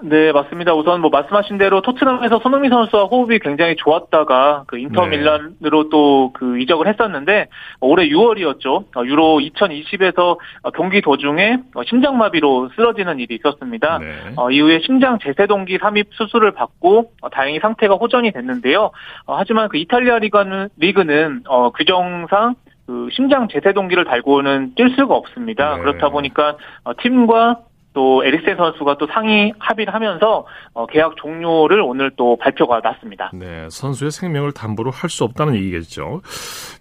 네, 0.05 0.33
맞습니다. 0.33 0.73
우선 0.73 0.99
뭐 0.99 1.09
말씀하신 1.09 1.57
대로 1.57 1.81
토트넘에서 1.81 2.39
손흥민 2.39 2.71
선수와 2.71 3.05
호흡이 3.05 3.39
굉장히 3.39 3.77
좋았다가 3.77 4.65
그 4.67 4.77
인터 4.77 5.05
네. 5.05 5.11
밀란으로 5.17 5.87
또그 5.87 6.59
이적을 6.59 6.87
했었는데 6.87 7.47
올해 7.79 8.09
6월이었죠. 8.09 8.97
어, 8.97 9.05
유로 9.05 9.39
2020에서 9.39 10.37
경기 10.75 11.01
도중에 11.01 11.59
심장마비로 11.87 12.71
쓰러지는 12.75 13.19
일이 13.19 13.35
있었습니다. 13.35 13.99
네. 13.99 14.13
어, 14.35 14.51
이후에 14.51 14.81
심장 14.85 15.19
제세동기 15.19 15.77
삽입 15.77 16.09
수술을 16.11 16.51
받고 16.51 17.11
어, 17.21 17.29
다행히 17.29 17.59
상태가 17.59 17.95
호전이 17.95 18.33
됐는데요. 18.33 18.91
어, 19.25 19.35
하지만 19.37 19.69
그 19.69 19.77
이탈리아 19.77 20.19
리그는, 20.19 20.67
리그는 20.75 21.43
어, 21.47 21.71
규정상 21.71 22.55
그 22.85 23.07
심장 23.13 23.47
제세동기를 23.47 24.03
달고는 24.03 24.73
뛸 24.75 24.89
수가 24.97 25.15
없습니다. 25.15 25.77
네. 25.77 25.81
그렇다 25.81 26.09
보니까 26.09 26.57
어, 26.83 26.91
팀과 27.01 27.59
또 27.93 28.23
에릭센 28.25 28.57
선수가 28.57 28.97
또 28.97 29.07
상호 29.07 29.53
합의를 29.59 29.93
하면서 29.93 30.45
어, 30.73 30.85
계약 30.87 31.15
종료를 31.17 31.81
오늘 31.81 32.11
또 32.15 32.35
발표가 32.37 32.79
났습니다. 32.83 33.29
네, 33.33 33.67
선수의 33.69 34.11
생명을 34.11 34.51
담보로 34.51 34.91
할 34.91 35.09
수 35.09 35.23
없다는 35.23 35.55
얘기겠죠. 35.55 36.21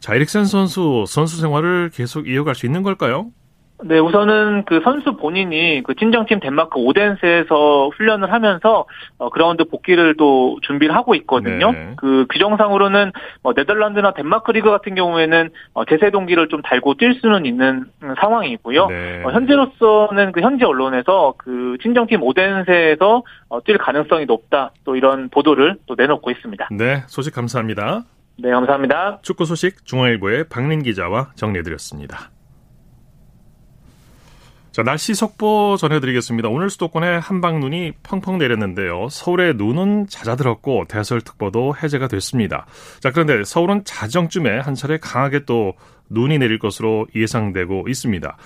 자, 0.00 0.14
에릭센 0.14 0.46
선수 0.46 1.04
선수 1.06 1.38
생활을 1.40 1.90
계속 1.92 2.26
이어갈 2.28 2.54
수 2.54 2.64
있는 2.66 2.82
걸까요? 2.82 3.26
네, 3.84 3.98
우선은 3.98 4.64
그 4.66 4.80
선수 4.84 5.16
본인이 5.16 5.82
그 5.84 5.94
친정팀 5.94 6.40
덴마크 6.40 6.78
오덴스에서 6.78 7.88
훈련을 7.96 8.32
하면서 8.32 8.86
어, 9.18 9.30
그라운드 9.30 9.64
복귀를 9.64 10.16
또 10.16 10.58
준비를 10.62 10.94
하고 10.94 11.14
있거든요. 11.16 11.72
네. 11.72 11.94
그 11.96 12.26
규정상으로는 12.30 13.12
뭐 13.42 13.52
네덜란드나 13.54 14.12
덴마크 14.12 14.52
리그 14.52 14.70
같은 14.70 14.94
경우에는 14.94 15.50
어, 15.74 15.84
제세동기를 15.84 16.48
좀 16.48 16.62
달고 16.62 16.94
뛸 16.94 17.14
수는 17.14 17.46
있는 17.46 17.84
상황이고요. 18.20 18.86
네. 18.86 19.22
어, 19.24 19.30
현재로서는 19.32 20.32
그 20.32 20.40
현지 20.40 20.64
언론에서 20.64 21.34
그 21.36 21.76
친정팀 21.82 22.22
오덴스에서 22.22 23.22
어, 23.48 23.60
뛸 23.60 23.78
가능성이 23.78 24.26
높다. 24.26 24.72
또 24.84 24.96
이런 24.96 25.28
보도를 25.28 25.76
또 25.86 25.94
내놓고 25.96 26.30
있습니다. 26.30 26.68
네, 26.72 27.02
소식 27.06 27.34
감사합니다. 27.34 28.04
네, 28.38 28.50
감사합니다. 28.50 29.18
축구 29.22 29.44
소식 29.44 29.84
중앙일보의 29.84 30.44
박린 30.48 30.82
기자와 30.82 31.32
정리해드렸습니다. 31.34 32.31
자, 34.72 34.82
날씨 34.82 35.14
속보 35.14 35.76
전해드리겠습니다. 35.78 36.48
오늘 36.48 36.70
수도권에 36.70 37.18
한방 37.18 37.60
눈이 37.60 37.92
펑펑 38.02 38.38
내렸는데요. 38.38 39.08
서울에 39.10 39.52
눈은 39.52 40.06
잦아들었고 40.08 40.86
대설특보도 40.88 41.74
해제가 41.82 42.08
됐습니다. 42.08 42.64
자, 43.00 43.10
그런데 43.10 43.44
서울은 43.44 43.84
자정쯤에 43.84 44.60
한 44.60 44.74
차례 44.74 44.96
강하게 44.96 45.44
또 45.44 45.74
눈이 46.08 46.38
내릴 46.38 46.58
것으로 46.58 47.06
예상되고 47.14 47.84
있습니다. 47.86 48.36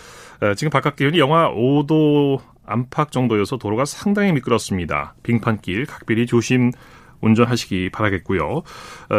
지금 0.57 0.71
바깥 0.71 0.97
기온이 0.97 1.21
영하 1.21 1.49
5도 1.49 2.41
안팎 2.67 3.13
정도여서 3.13 3.59
도로가 3.59 3.85
상당히 3.85 4.33
미끄럽습니다. 4.33 5.15
빙판길 5.23 5.87
각별히 5.87 6.27
조심하셔야 6.27 6.73
운전하시기 7.21 7.91
바라겠고요. 7.91 8.45
어, 8.45 8.63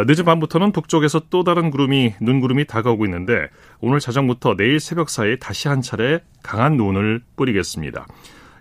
늦은 0.06 0.24
밤부터는 0.24 0.72
북쪽에서 0.72 1.22
또 1.30 1.44
다른 1.44 1.70
구름이 1.70 2.14
눈구름이 2.20 2.66
다가오고 2.66 3.04
있는데 3.06 3.48
오늘 3.80 4.00
자정부터 4.00 4.56
내일 4.56 4.80
새벽 4.80 5.10
사이에 5.10 5.36
다시 5.36 5.68
한 5.68 5.80
차례 5.80 6.20
강한 6.42 6.76
눈을 6.76 7.22
뿌리겠습니다. 7.36 8.06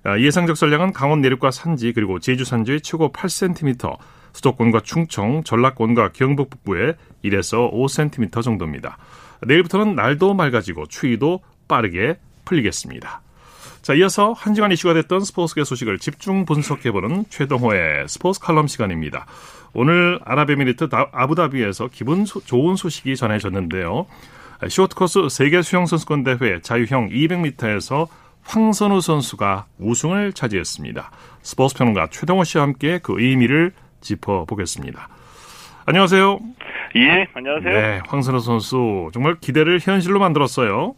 아, 0.04 0.20
예상 0.20 0.48
적 0.48 0.56
설량은 0.56 0.94
강원 0.94 1.22
내륙과 1.22 1.52
산지 1.52 1.92
그리고 1.94 2.20
제주 2.20 2.46
산지의 2.46 2.82
최고 2.82 3.12
8cm, 3.12 3.98
수도권과 4.34 4.82
충청, 4.82 5.44
전라권과 5.44 6.12
경북 6.14 6.50
북부에 6.50 6.96
1에서 7.26 7.72
5cm 7.74 8.42
정도입니다. 8.42 8.98
내일부터는 9.46 9.96
날도 9.96 10.34
맑아지고 10.34 10.88
추위도 10.88 11.42
빠르게 11.68 12.20
풀리겠습니다. 12.46 13.22
자, 13.88 13.94
이어서 13.94 14.34
한 14.34 14.54
시간 14.54 14.74
이슈가 14.74 14.94
됐던 14.96 15.22
스포츠계 15.22 15.64
소식을 15.64 16.00
집중 16.00 16.44
분석해보는 16.44 17.24
최동호의 17.30 18.10
스포츠 18.10 18.42
칼럼 18.42 18.68
시간입니다. 18.68 19.26
오늘 19.74 20.20
아랍에미리트 20.26 20.90
아부다비에서 20.92 21.88
기분 21.88 22.26
소, 22.26 22.42
좋은 22.42 22.76
소식이 22.76 23.16
전해졌는데요. 23.16 24.06
쇼트코스 24.68 25.30
세계 25.30 25.62
수영선수권 25.62 26.26
대회 26.26 26.60
자유형 26.60 27.12
200m에서 27.12 28.10
황선우 28.44 29.00
선수가 29.00 29.68
우승을 29.80 30.34
차지했습니다. 30.34 31.10
스포츠 31.42 31.78
평론가 31.78 32.08
최동호 32.08 32.44
씨와 32.44 32.66
함께 32.66 33.00
그 33.02 33.14
의미를 33.22 33.72
짚어보겠습니다. 34.02 35.08
안녕하세요. 35.86 36.40
예, 36.98 37.28
안녕하세요. 37.34 37.74
네, 37.74 38.02
황선우 38.06 38.42
선수 38.42 39.12
정말 39.14 39.36
기대를 39.40 39.80
현실로 39.80 40.20
만들었어요. 40.20 40.94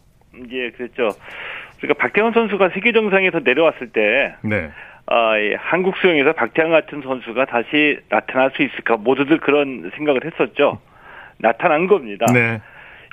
예, 0.50 0.70
그렇죠. 0.72 1.16
그러니까 1.80 2.02
박태환 2.02 2.32
선수가 2.32 2.70
세계 2.70 2.92
정상에서 2.92 3.40
내려왔을 3.40 3.88
때, 3.88 4.34
네. 4.42 4.70
아, 5.06 5.38
예, 5.38 5.54
한국 5.58 5.96
수영에서 5.96 6.32
박태환 6.34 6.70
같은 6.70 7.02
선수가 7.02 7.44
다시 7.46 7.98
나타날 8.08 8.52
수 8.54 8.62
있을까 8.62 8.96
모두들 8.96 9.38
그런 9.38 9.90
생각을 9.96 10.24
했었죠. 10.24 10.78
나타난 11.38 11.86
겁니다. 11.86 12.26
네. 12.32 12.60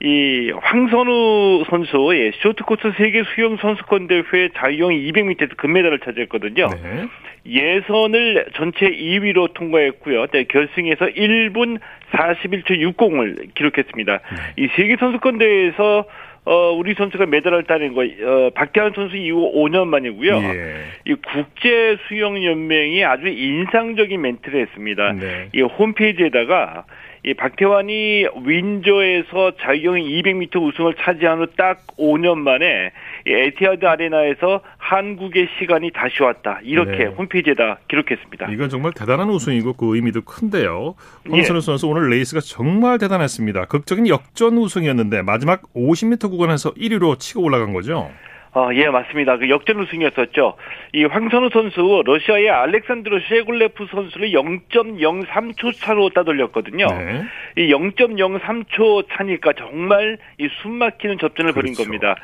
이 0.04 0.52
황선우 0.62 1.64
선수 1.70 2.12
예, 2.14 2.32
쇼트코트 2.42 2.94
세계 2.98 3.24
수영 3.34 3.58
선수권 3.58 4.08
대회 4.08 4.50
자유형 4.56 4.92
200m에서 4.92 5.58
금메달을 5.58 6.00
차지했거든요. 6.00 6.68
네. 6.68 7.08
예선을 7.48 8.48
전체 8.54 8.92
2위로 8.92 9.54
통과했고요. 9.54 10.28
네, 10.28 10.44
결승에서 10.44 11.06
1분 11.08 11.80
41초 12.12 12.96
60을 12.96 13.56
기록했습니다. 13.56 14.14
네. 14.14 14.64
이 14.64 14.68
세계 14.76 14.98
선수권 14.98 15.40
대회에서 15.40 16.06
어, 16.48 16.72
우리 16.72 16.94
선수가 16.94 17.26
메달을 17.26 17.64
따낸 17.64 17.94
거, 17.94 18.04
어, 18.04 18.50
박태환 18.56 18.94
선수 18.96 19.18
이후 19.18 19.52
5년 19.54 19.88
만이고요. 19.88 20.38
예. 20.38 20.76
이 21.06 21.16
국제 21.16 21.98
수영 22.08 22.42
연맹이 22.42 23.04
아주 23.04 23.28
인상적인 23.28 24.22
멘트를 24.22 24.62
했습니다. 24.62 25.12
네. 25.12 25.50
이 25.54 25.62
홈페이지에다가 25.62 26.86
이 27.26 27.34
박태환이 27.34 28.28
윈저에서 28.46 29.58
자유형 29.60 29.96
200m 29.96 30.56
우승을 30.66 30.94
차지한 30.94 31.40
후 31.40 31.48
딱 31.58 31.82
5년 31.98 32.38
만에 32.38 32.92
에티하드 33.34 33.86
아레나에서 33.86 34.62
한국의 34.78 35.50
시간이 35.60 35.92
다시 35.92 36.24
왔다. 36.24 36.60
이렇게 36.64 36.98
네. 36.98 37.06
홈페이지에다 37.06 37.80
기록했습니다. 37.88 38.48
이건 38.52 38.70
정말 38.70 38.94
대단한 38.94 39.30
우승이고 39.30 39.74
그 39.74 39.96
의미도 39.96 40.22
큰데요. 40.22 40.96
황선우 41.30 41.58
예. 41.58 41.62
선수 41.62 41.88
오늘 41.88 42.10
레이스가 42.10 42.40
정말 42.40 42.98
대단했습니다. 42.98 43.66
극적인 43.66 44.08
역전 44.08 44.58
우승이었는데 44.58 45.22
마지막 45.24 45.62
50m 45.74 46.30
구간에서 46.30 46.74
1위로 46.74 47.20
치고 47.20 47.44
올라간 47.44 47.74
거죠. 47.74 48.10
어, 48.54 48.70
예, 48.74 48.88
맞습니다. 48.90 49.38
그 49.38 49.50
역전 49.50 49.80
우승이었었죠. 49.82 50.56
이 50.94 51.04
황선우 51.06 51.50
선수 51.52 52.02
러시아의 52.06 52.50
알렉산드로 52.50 53.20
셰굴레프 53.28 53.86
선수를 53.92 54.32
0.03초 54.32 55.78
차로 55.78 56.10
따돌렸거든요. 56.10 56.88
네. 56.88 57.24
이 57.58 57.72
0.03초 57.72 59.06
차니까 59.12 59.54
정말 59.54 60.18
이 60.40 60.48
숨막히는 60.64 61.20
접전을 61.20 61.52
그렇죠. 61.52 61.62
벌인 61.62 61.74
겁니다. 61.76 62.16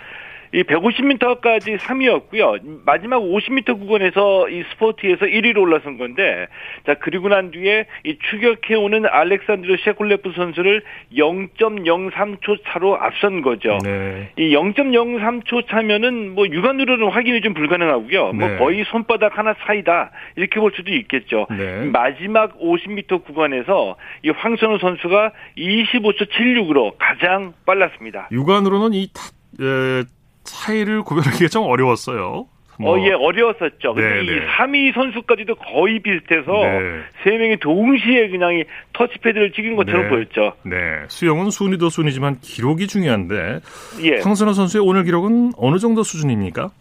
이 0.54 0.62
150m까지 0.63 1.78
3위였고요. 1.78 2.84
마지막 2.86 3.20
50m 3.20 3.80
구간에서 3.80 4.50
이 4.50 4.63
스포티에서 4.72 5.26
1위로 5.26 5.62
올라선 5.62 5.98
건데, 5.98 6.48
자 6.86 6.94
그리고 7.00 7.28
난 7.28 7.50
뒤에 7.52 7.88
이 8.06 8.18
추격해 8.30 8.76
오는 8.76 9.06
알렉산드르 9.06 9.78
셰쿨레프 9.84 10.34
선수를 10.36 10.84
0.03초 11.16 12.60
차로 12.66 12.98
앞선 12.98 13.42
거죠. 13.42 13.80
네. 13.84 14.30
이 14.38 14.54
0.03초 14.56 15.68
차면은 15.68 16.36
뭐 16.36 16.48
육안으로는 16.48 17.10
확인이 17.10 17.42
좀 17.42 17.56
불가능하고요. 17.56 18.34
뭐 18.34 18.48
네. 18.48 18.56
뭐 18.56 18.58
거의 18.60 18.86
손바닥 18.86 19.38
하나 19.38 19.56
사이다 19.66 20.12
이렇게 20.36 20.60
볼 20.60 20.72
수도 20.76 20.92
있겠죠. 20.92 21.48
네. 21.50 21.86
마지막 21.86 22.60
50m 22.60 23.26
구간에서 23.26 23.96
이 24.24 24.30
황선우 24.30 24.78
선수가 24.78 25.32
25초 25.58 26.30
76으로 26.30 26.94
가장 27.00 27.54
빨랐습니다. 27.66 28.28
육안으로는 28.32 28.94
이 28.94 29.08
타, 29.13 29.22
에, 29.63 30.04
차이를 30.43 31.03
구별하기가 31.03 31.47
좀 31.49 31.63
어려웠어요. 31.63 32.47
뭐. 32.79 32.97
어, 32.97 32.99
예, 33.06 33.12
어려웠었죠. 33.12 33.93
근데 33.93 34.15
네, 34.15 34.23
이 34.23 34.27
네. 34.27 34.47
3위 34.47 34.93
선수까지도 34.95 35.56
거의 35.56 35.99
비슷해서 35.99 36.51
네. 36.51 37.01
세 37.23 37.38
명이 37.38 37.58
동시에 37.58 38.29
그냥 38.29 38.56
이 38.56 38.63
터치패드를 38.93 39.51
찍은 39.51 39.75
것처럼 39.75 40.03
네. 40.03 40.10
보였죠. 40.10 40.53
네. 40.63 40.75
수영은 41.08 41.51
순위도 41.51 41.89
순위지만 41.89 42.39
기록이 42.41 42.88
중요한데 42.88 43.60
예. 44.03 44.21
황선호 44.21 44.53
선수의 44.53 44.84
오늘 44.84 45.03
기록은 45.03 45.53
어느 45.58 45.77
정도 45.77 46.03
수준입니까? 46.03 46.71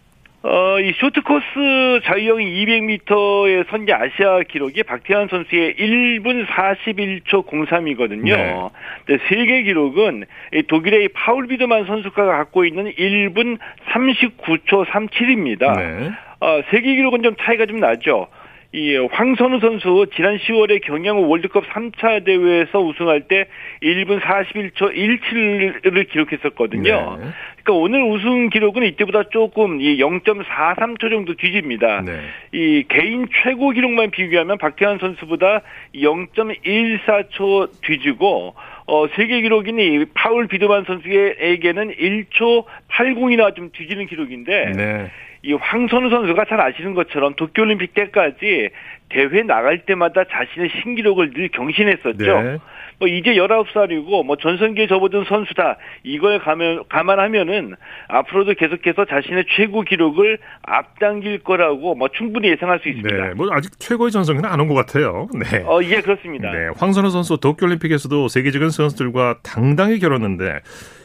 어, 0.45 0.81
이 0.81 0.93
쇼트코스 0.99 2.01
자유형 2.05 2.39
200m의 2.39 3.69
선제 3.71 3.93
아시아 3.93 4.41
기록이 4.43 4.83
박태환 4.83 5.29
선수의 5.29 5.75
1분 5.75 6.47
41초 6.47 7.47
03이거든요. 7.47 8.37
네. 8.37 8.69
근데 9.07 9.25
세계 9.29 9.63
기록은 9.63 10.25
독일의 10.67 11.11
파울 11.15 11.47
비드만 11.47 11.87
선수가 11.87 12.25
갖고 12.25 12.65
있는 12.65 12.91
1분 12.93 13.59
39초 13.93 14.85
37입니다. 14.87 15.77
네. 15.77 16.11
어, 16.41 16.61
세계 16.73 16.97
기록은 16.97 17.23
좀 17.23 17.37
차이가 17.41 17.67
좀 17.67 17.79
나죠. 17.79 18.27
이 18.75 18.97
황선우 18.97 19.61
선수 19.61 20.07
지난 20.17 20.39
10월에 20.39 20.83
경양 20.83 21.29
월드컵 21.31 21.65
3차 21.69 22.25
대회에서 22.25 22.81
우승할 22.81 23.23
때 23.29 23.45
1분 23.83 24.19
41초 24.21 24.97
17을 24.97 26.09
기록했었거든요. 26.09 27.19
네. 27.21 27.27
그러니까 27.63 27.73
오늘 27.75 28.03
우승 28.03 28.49
기록은 28.49 28.85
이때보다 28.85 29.25
조금 29.29 29.81
이 29.83 29.99
0.43초 29.99 31.11
정도 31.11 31.35
뒤집니다. 31.35 32.01
네. 32.01 32.21
이 32.53 32.85
개인 32.89 33.29
최고 33.43 33.71
기록만 33.71 34.11
비교하면 34.11 34.57
박태환 34.57 34.99
선수보다 34.99 35.61
0.14초 35.95 37.83
뒤지고 37.83 38.55
어, 38.87 39.07
세계 39.17 39.43
기록인 39.43 39.79
이 39.81 40.05
파울 40.15 40.49
비드만 40.49 40.85
선수에게는 40.87 41.95
1초 41.95 42.65
80이나 42.89 43.55
좀 43.55 43.71
뒤지는 43.73 44.07
기록인데 44.07 44.73
네. 44.75 45.11
이 45.45 45.53
황선우 45.55 46.09
선수가 46.09 46.45
잘 46.45 46.61
아시는 46.61 46.95
것처럼 46.95 47.35
도쿄올림픽 47.35 47.95
때까지 47.95 48.71
대회 49.09 49.43
나갈 49.43 49.85
때마다 49.85 50.23
자신의 50.25 50.71
신기록을 50.83 51.33
늘 51.35 51.49
경신했었죠. 51.49 52.17
네. 52.43 52.59
뭐 53.01 53.09
이제 53.09 53.35
19살이고 53.35 54.25
뭐 54.25 54.37
전성기에 54.37 54.87
접어든 54.87 55.25
선수다. 55.25 55.79
이걸 56.05 56.39
가면, 56.39 56.85
감안하면은 56.89 57.75
앞으로도 58.07 58.55
계속해서 58.55 59.07
자신의 59.07 59.47
최고 59.57 59.83
기록을 59.83 60.39
앞당길 60.63 61.41
거라고 61.41 61.97
뭐 61.97 62.09
충분히 62.17 62.49
예상할 62.49 62.79
수 62.79 62.89
있습니다. 62.89 63.15
네. 63.29 63.35
뭐 63.35 63.49
아직 63.51 63.73
최고의 63.81 64.13
전성기는 64.13 64.49
안 64.49 64.61
온 64.61 64.69
것 64.69 64.75
같아요. 64.75 65.27
네. 65.35 65.65
어, 65.67 65.81
예, 65.83 66.01
그렇습니다. 66.01 66.53
네. 66.53 66.69
황선우 66.77 67.11
선수 67.11 67.39
도쿄올림픽에서도 67.41 68.29
세계적인 68.29 68.71
선수들과 68.71 69.39
당당히 69.43 69.99
겨뤘는데 69.99 70.61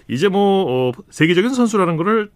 이제 0.07 0.29
뭐 0.29 0.89
어, 0.89 0.91
세계적인 1.09 1.49
선수라는 1.49 1.97
거를 1.97 2.29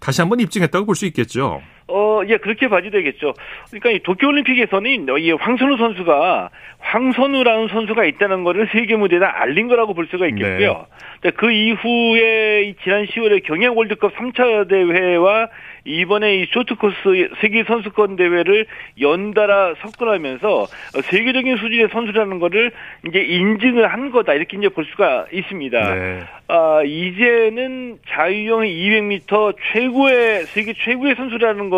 다시 0.00 0.20
한번 0.20 0.40
입증했다고 0.40 0.86
볼 0.86 0.94
수 0.96 1.06
있겠죠. 1.06 1.60
어, 1.88 2.22
예, 2.28 2.36
그렇게 2.38 2.68
봐도 2.68 2.90
되겠죠. 2.90 3.34
그러니까 3.70 3.90
이 3.90 4.00
도쿄올림픽에서는 4.00 5.06
이 5.20 5.30
황선우 5.32 5.76
선수가 5.76 6.50
황선우라는 6.78 7.68
선수가 7.68 8.04
있다는 8.04 8.44
거를 8.44 8.68
세계 8.72 8.96
무대에 8.96 9.20
알린 9.20 9.68
거라고 9.68 9.94
볼 9.94 10.08
수가 10.08 10.26
있겠고요. 10.28 10.86
네. 11.22 11.30
그 11.32 11.50
이후에 11.50 12.74
지난 12.82 13.06
10월에 13.06 13.44
경영 13.44 13.76
월드컵 13.76 14.14
3차 14.16 14.68
대회와 14.68 15.48
이번에 15.84 16.36
이 16.36 16.46
쇼트코스 16.46 17.30
세계 17.40 17.62
선수권 17.62 18.16
대회를 18.16 18.66
연달아 19.00 19.74
석권하면서 19.80 20.66
세계적인 21.02 21.56
수준의 21.56 21.88
선수라는 21.92 22.40
거를 22.40 22.72
이제 23.06 23.20
인증을 23.20 23.86
한 23.86 24.10
거다 24.10 24.34
이렇게 24.34 24.56
이제 24.56 24.68
볼 24.68 24.84
수가 24.86 25.26
있습니다. 25.32 25.94
네. 25.94 26.20
아 26.48 26.82
이제는 26.84 27.98
자유형 28.08 28.62
200m 28.62 29.56
최고의 29.72 30.44
세계 30.46 30.72
최고의 30.72 31.14
선수라는 31.14 31.70
거 31.70 31.75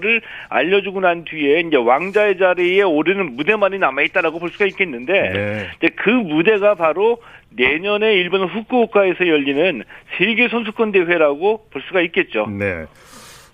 를 0.00 0.22
알려주고 0.48 1.00
난 1.00 1.24
뒤에 1.24 1.60
이제 1.60 1.76
왕자의 1.76 2.38
자리에 2.38 2.82
오르는 2.82 3.36
무대만이 3.36 3.78
남아 3.78 4.02
있다라고 4.02 4.38
볼 4.38 4.50
수가 4.50 4.66
있겠는데 4.66 5.12
네. 5.80 5.88
그 5.96 6.10
무대가 6.10 6.74
바로 6.74 7.18
내년에 7.50 8.14
일본 8.14 8.48
후쿠오카에서 8.48 9.28
열리는 9.28 9.82
세계 10.18 10.48
선수권 10.48 10.92
대회라고 10.92 11.66
볼 11.70 11.82
수가 11.82 12.00
있겠죠. 12.02 12.46
네. 12.46 12.86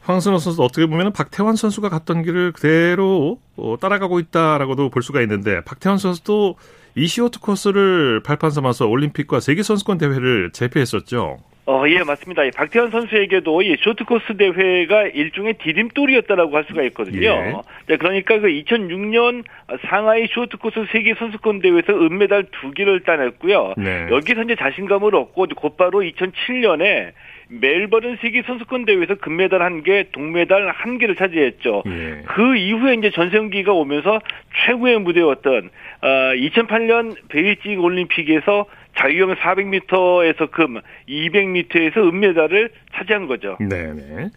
황선호 0.02 0.38
선수 0.38 0.62
어떻게 0.62 0.86
보면 0.86 1.12
박태환 1.12 1.56
선수가 1.56 1.88
갔던 1.90 2.22
길을 2.22 2.52
그대로 2.52 3.38
어, 3.56 3.76
따라가고 3.78 4.20
있다라고도 4.20 4.88
볼 4.88 5.02
수가 5.02 5.20
있는데 5.22 5.60
박태환 5.64 5.98
선수도 5.98 6.56
이 6.94 7.06
시오트 7.06 7.40
코스를 7.40 8.22
발판 8.22 8.50
삼아서 8.50 8.86
올림픽과 8.86 9.40
세계 9.40 9.62
선수권 9.62 9.98
대회를 9.98 10.50
제패했었죠. 10.52 11.38
어, 11.68 11.84
예, 11.86 12.02
맞습니다. 12.02 12.44
박태환 12.56 12.90
선수에게도 12.90 13.60
이 13.60 13.76
쇼트코스 13.80 14.38
대회가 14.38 15.02
일종의 15.02 15.58
디딤돌이었다라고 15.58 16.56
할 16.56 16.64
수가 16.64 16.82
있거든요. 16.84 17.28
예. 17.90 17.96
그러니까 17.98 18.38
그 18.38 18.48
2006년 18.48 19.44
상하이 19.86 20.28
쇼트코스 20.28 20.86
세계 20.90 21.12
선수권 21.12 21.60
대회에서 21.60 21.92
은메달 21.92 22.46
두 22.52 22.70
개를 22.70 23.00
따냈고요. 23.00 23.74
네. 23.76 24.08
여기서 24.10 24.44
이제 24.44 24.56
자신감을 24.56 25.14
얻고 25.14 25.48
곧바로 25.56 25.98
2007년에 26.00 27.12
멜버른 27.48 28.16
세계 28.22 28.42
선수권 28.42 28.86
대회에서 28.86 29.16
금메달 29.16 29.60
한 29.60 29.82
개, 29.82 30.06
동메달 30.10 30.70
한 30.70 30.96
개를 30.96 31.16
차지했죠. 31.16 31.82
예. 31.86 32.22
그 32.24 32.56
이후에 32.56 32.94
이제 32.94 33.10
전성기가 33.10 33.74
오면서 33.74 34.20
최고의 34.64 35.00
무대였던 35.00 35.70
어, 36.00 36.06
2008년 36.06 37.16
베이징 37.28 37.78
올림픽에서 37.80 38.64
자유형 38.96 39.34
400m에서 39.34 40.50
금, 40.50 40.80
200m에서 41.08 41.96
은메달을 41.98 42.70
차지한 42.94 43.26
거죠. 43.26 43.56
네네. 43.60 44.30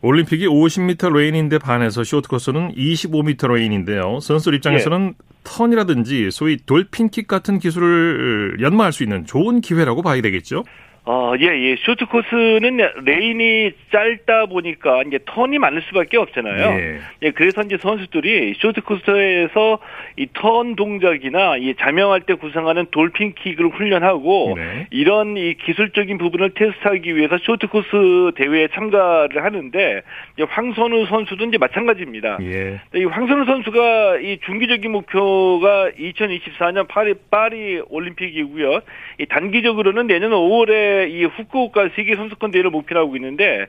올림픽이 0.00 0.46
50m 0.46 1.12
레인인데 1.12 1.58
반해서 1.58 2.04
쇼트코스는 2.04 2.74
25m 2.74 3.54
레인인데요. 3.54 4.20
선수 4.20 4.54
입장에서는 4.54 5.08
예. 5.08 5.28
턴이라든지 5.44 6.30
소위 6.30 6.56
돌핀킥 6.58 7.26
같은 7.26 7.58
기술을 7.58 8.58
연마할 8.60 8.92
수 8.92 9.02
있는 9.02 9.24
좋은 9.24 9.60
기회라고 9.60 10.02
봐야 10.02 10.20
되겠죠. 10.20 10.64
어, 11.10 11.32
예, 11.40 11.46
예. 11.46 11.76
쇼트 11.76 12.04
코스는 12.04 12.76
레인이 13.02 13.72
짧다 13.90 14.44
보니까 14.46 15.02
이제 15.06 15.18
턴이 15.24 15.58
많을 15.58 15.80
수밖에 15.88 16.18
없잖아요. 16.18 16.78
예. 16.78 16.98
예 17.22 17.30
그래서 17.30 17.62
이제 17.62 17.78
선수들이 17.78 18.54
쇼트 18.58 18.82
코스에서 18.82 19.78
이 20.18 20.26
턴 20.34 20.76
동작이나 20.76 21.56
이 21.56 21.74
잠영할 21.74 22.20
때 22.20 22.34
구사하는 22.34 22.86
돌핀 22.90 23.34
킥을 23.34 23.70
훈련하고 23.70 24.54
네. 24.56 24.86
이런 24.90 25.36
이 25.36 25.54
기술적인 25.54 26.18
부분을 26.18 26.50
테스트하기 26.50 27.16
위해서 27.16 27.38
쇼트 27.38 27.68
코스 27.68 28.32
대회에 28.36 28.68
참가를 28.74 29.42
하는데 29.42 30.02
이제 30.34 30.46
황선우 30.48 31.06
선수도 31.06 31.44
이제 31.46 31.56
마찬가지입니다. 31.58 32.38
예. 32.42 32.80
이 32.94 33.04
황선우 33.04 33.46
선수가 33.46 34.18
이 34.18 34.38
중기적인 34.44 34.90
목표가 34.92 35.90
2024년 35.98 36.86
파리 36.86 37.14
파리 37.30 37.80
올림픽이고요. 37.88 38.80
이 39.20 39.26
단기적으로는 39.26 40.06
내년 40.06 40.30
5월에 40.32 40.97
이 41.06 41.24
후쿠오카 41.24 41.90
세계 41.96 42.16
선수권 42.16 42.50
대회를 42.50 42.70
목표로 42.70 43.00
하고 43.00 43.16
있는데 43.16 43.66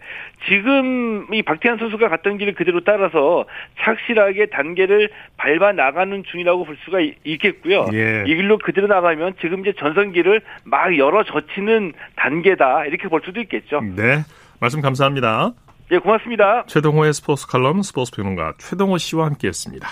지금 0.48 1.28
이 1.34 1.42
박태환 1.42 1.78
선수가 1.78 2.10
갔던 2.10 2.38
길을 2.38 2.54
그대로 2.56 2.82
따라서 2.84 3.46
착실하게 3.80 4.48
단계를 4.48 5.10
밟아 5.38 5.74
나가는 5.74 6.24
중이라고 6.24 6.66
볼 6.66 6.78
수가 6.86 7.00
있겠고요. 7.24 7.88
예. 7.94 8.24
이 8.26 8.36
길로 8.36 8.58
그대로 8.58 8.88
나가면 8.88 9.36
지금 9.42 9.62
이제 9.62 9.74
전성기를 9.78 10.42
막 10.64 10.98
열어 10.98 11.24
젖히는 11.24 11.94
단계다 12.16 12.86
이렇게 12.86 13.08
볼 13.08 13.22
수도 13.24 13.40
있겠죠. 13.42 13.82
네, 13.82 14.24
말씀 14.60 14.82
감사합니다. 14.82 15.52
예, 15.92 15.98
고맙습니다. 15.98 16.66
최동호의 16.68 17.14
스포츠 17.14 17.48
칼럼 17.48 17.82
스포츠 17.82 18.12
평론가 18.16 18.54
최동호 18.60 18.98
씨와 18.98 19.26
함께했습니다. 19.26 19.88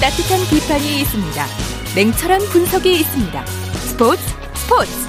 따뜻한 0.00 0.38
비판이 0.48 1.00
있습니다. 1.00 1.44
냉철한 1.96 2.40
분석이 2.52 3.00
있습니다. 3.00 3.46
스포츠 3.46 4.22
스포츠 4.54 5.08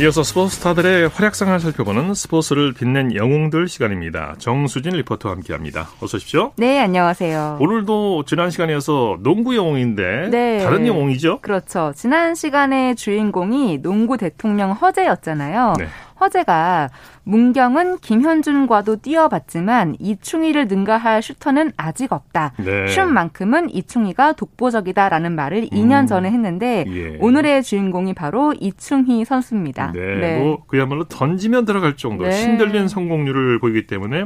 이어서 0.00 0.24
스포츠 0.24 0.56
스타들의 0.56 1.06
활약상을 1.06 1.60
살펴보는 1.60 2.14
스포츠를 2.14 2.72
빛낸 2.72 3.14
영웅들 3.14 3.68
시간입니다. 3.68 4.34
정수진 4.38 4.94
리포터와 4.94 5.36
함께합니다. 5.36 5.86
어서 6.00 6.16
오십시오. 6.16 6.50
네, 6.56 6.80
안녕하세요. 6.80 7.58
오늘도 7.60 8.24
지난 8.26 8.50
시간이어서 8.50 9.18
농구 9.20 9.54
영웅인데 9.54 10.30
네. 10.32 10.58
다른 10.64 10.88
영웅이죠? 10.88 11.42
그렇죠. 11.42 11.92
지난 11.94 12.34
시간에 12.34 12.96
주인공이 12.96 13.82
농구 13.82 14.16
대통령 14.16 14.72
허재였잖아요. 14.72 15.74
네. 15.78 15.86
허재가 16.24 16.88
문경은 17.24 17.98
김현준과도 17.98 18.96
뛰어봤지만 18.96 19.96
이충희를 19.98 20.68
능가할 20.68 21.22
슈터는 21.22 21.72
아직 21.76 22.12
없다. 22.12 22.52
네. 22.58 22.86
슛만큼은 22.88 23.70
이충희가 23.74 24.32
독보적이다라는 24.32 25.32
말을 25.32 25.68
2년 25.68 26.02
음. 26.02 26.06
전에 26.06 26.30
했는데 26.30 26.84
예. 26.88 27.18
오늘의 27.20 27.62
주인공이 27.62 28.14
바로 28.14 28.54
이충희 28.58 29.24
선수입니다. 29.24 29.92
네, 29.92 30.00
네. 30.16 30.38
뭐 30.40 30.64
그야말로 30.66 31.04
던지면 31.04 31.64
들어갈 31.66 31.96
정도 31.96 32.24
네. 32.24 32.32
신들린 32.32 32.88
성공률을 32.88 33.58
보이기 33.58 33.86
때문에 33.86 34.24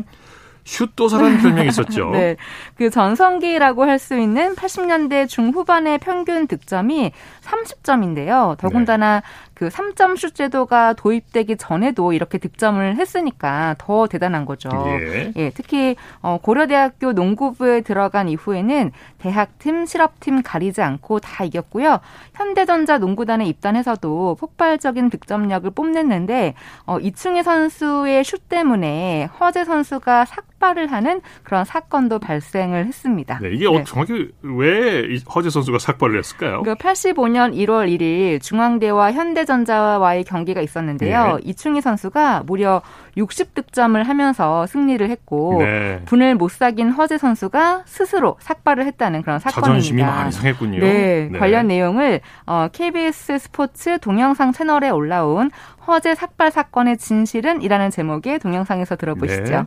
슛도사라는 0.65 1.39
별명이 1.41 1.69
있었죠. 1.69 2.11
네. 2.11 2.37
그 2.77 2.91
전성기라고 2.91 3.85
할 3.85 3.99
수 3.99 4.17
있는 4.19 4.55
80년대 4.55 5.29
중후반의 5.29 5.99
평균 5.99 6.47
득점이 6.47 7.11
30점인데요. 7.43 8.57
더군다나 8.59 9.21
네. 9.21 9.23
그 9.59 9.67
3점 9.67 10.17
슛 10.17 10.37
제도가 10.37 10.93
도입되기 10.93 11.57
전에도 11.57 12.13
이렇게 12.13 12.39
득점을 12.39 12.95
했으니까 12.95 13.75
더 13.77 14.07
대단한 14.07 14.45
거죠. 14.45 14.69
예. 14.87 15.33
예 15.35 15.51
특히 15.51 15.97
어, 16.23 16.39
고려대학교 16.41 17.11
농구부에 17.11 17.81
들어간 17.81 18.29
이후에는 18.29 18.93
대학팀, 19.19 19.87
실업팀 19.87 20.43
가리지 20.45 20.81
않고 20.81 21.19
다 21.19 21.43
이겼고요. 21.43 21.99
현대전자 22.35 22.99
농구단에 22.99 23.47
입단해서도 23.47 24.37
폭발적인 24.39 25.11
득점력을 25.11 25.69
뽐냈는데 25.73 26.55
어, 26.87 27.01
이충희 27.01 27.43
선수의 27.43 28.23
슛 28.23 28.49
때문에 28.49 29.25
허재 29.41 29.65
선수가 29.65 30.25
삭발을 30.27 30.93
하는 30.93 31.21
그런 31.43 31.65
사건도 31.65 32.21
발생을 32.21 32.87
했습니다. 32.87 33.41
네, 33.43 33.51
이게 33.51 33.69
네. 33.69 33.83
정확히 33.83 34.31
왜 34.43 35.19
허재 35.35 35.51
선수가 35.51 35.81
삭발을 35.81 36.17
했을까요? 36.17 36.63
그 36.63 36.77
85년 36.77 37.55
1월 37.55 37.89
1일 37.89 38.41
중앙대와 38.41 39.11
현대 39.11 39.48
삼성전자와의 39.49 40.25
경기가 40.25 40.61
있었는데요. 40.61 41.37
네. 41.37 41.43
이충희 41.45 41.81
선수가 41.81 42.43
무려 42.47 42.83
60득점을 43.17 44.03
하면서 44.03 44.67
승리를 44.67 45.09
했고 45.09 45.57
네. 45.61 46.03
분을 46.05 46.35
못 46.35 46.51
사귄 46.51 46.91
허재 46.91 47.19
선수가 47.19 47.83
스스로 47.87 48.37
삭발을 48.41 48.87
했다는 48.87 49.23
그런 49.23 49.39
사건입니다. 49.39 49.67
자존심이 49.67 50.03
많이 50.03 50.33
상했군요. 50.33 50.81
네, 50.81 51.29
네. 51.33 51.39
관련 51.39 51.67
내용을 51.69 52.21
어, 52.47 52.69
KBS 52.73 53.39
스포츠 53.39 53.99
동영상 53.99 54.53
채널에 54.53 54.91
올라온 54.91 55.51
허재 55.87 56.15
삭발 56.15 56.51
사건의 56.51 56.99
진실은이라는 56.99 57.91
제목의 57.91 58.39
동영상에서 58.39 58.97
들어보시죠. 58.97 59.43
네. 59.43 59.63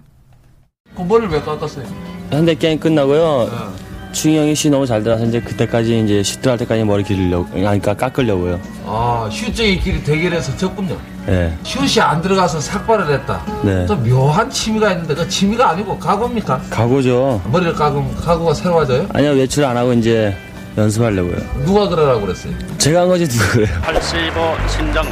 공부를 0.96 1.30
왜 1.30 1.42
깎았어요? 1.42 1.86
현대 2.30 2.54
게임 2.54 2.80
끝나고요. 2.80 3.91
네. 4.12 4.22
충영이 4.22 4.56
씨 4.56 4.70
너무 4.70 4.86
잘 4.86 5.02
들어서 5.04 5.26
이제 5.26 5.40
그때까지 5.40 6.02
이제 6.02 6.22
슈트할 6.22 6.58
때까지 6.58 6.84
머리 6.84 7.04
기르려고 7.04 7.48
그러니까 7.52 7.94
깎으려고요. 7.94 8.60
아 8.86 9.30
길이 9.32 10.04
대결해서 10.04 10.56
졌군요. 10.58 10.98
네. 11.26 11.58
슛이 11.64 12.02
안 12.02 12.22
들어가서 12.22 12.60
삭발을 12.60 13.14
했다. 13.14 13.42
네. 13.64 13.86
또 13.86 13.96
묘한 13.96 14.50
취미가 14.50 14.92
있는데 14.92 15.16
그 15.16 15.28
취미가 15.28 15.72
아니고 15.72 15.98
각오입니까? 15.98 16.62
각오죠. 16.70 17.42
머리를 17.52 17.74
깎으면 17.74 18.16
각오가 18.18 18.54
새로워져요? 18.54 19.08
아니요 19.14 19.32
외출 19.32 19.64
안 19.64 19.78
하고 19.78 19.94
이제 19.94 20.36
연습하려고요. 20.78 21.38
누가 21.66 21.88
그러라고 21.88 22.22
그랬어요? 22.22 22.54
제가 22.78 23.02
한 23.02 23.08
거지 23.08 23.28
누가 23.28 23.48
그래요? 23.52 23.80
85 23.82 24.68
신장 24.68 25.06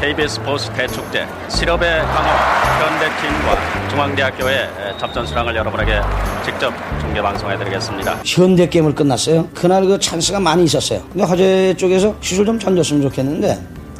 KBS 0.00 0.34
스포츠 0.36 0.70
대축제 0.72 1.26
실업의 1.48 2.00
강화 2.00 2.30
현대팀과 2.80 3.88
중앙대학교의 3.88 4.68
접전 4.98 5.26
수랑을 5.26 5.56
여러분에게 5.56 6.00
직접 6.44 6.72
중계 7.00 7.20
방송해드리겠습니다. 7.22 8.20
현대 8.24 8.68
게임을 8.68 8.94
끝났어요. 8.94 9.48
그날 9.54 9.84
그 9.86 9.98
찬스가 9.98 10.38
많이 10.38 10.64
있었어요. 10.64 11.02
근데 11.10 11.24
허재 11.24 11.74
쪽에서 11.76 12.14
슛을 12.20 12.44
좀 12.44 12.58
던졌으면 12.58 13.02
좋겠는데 13.02 13.58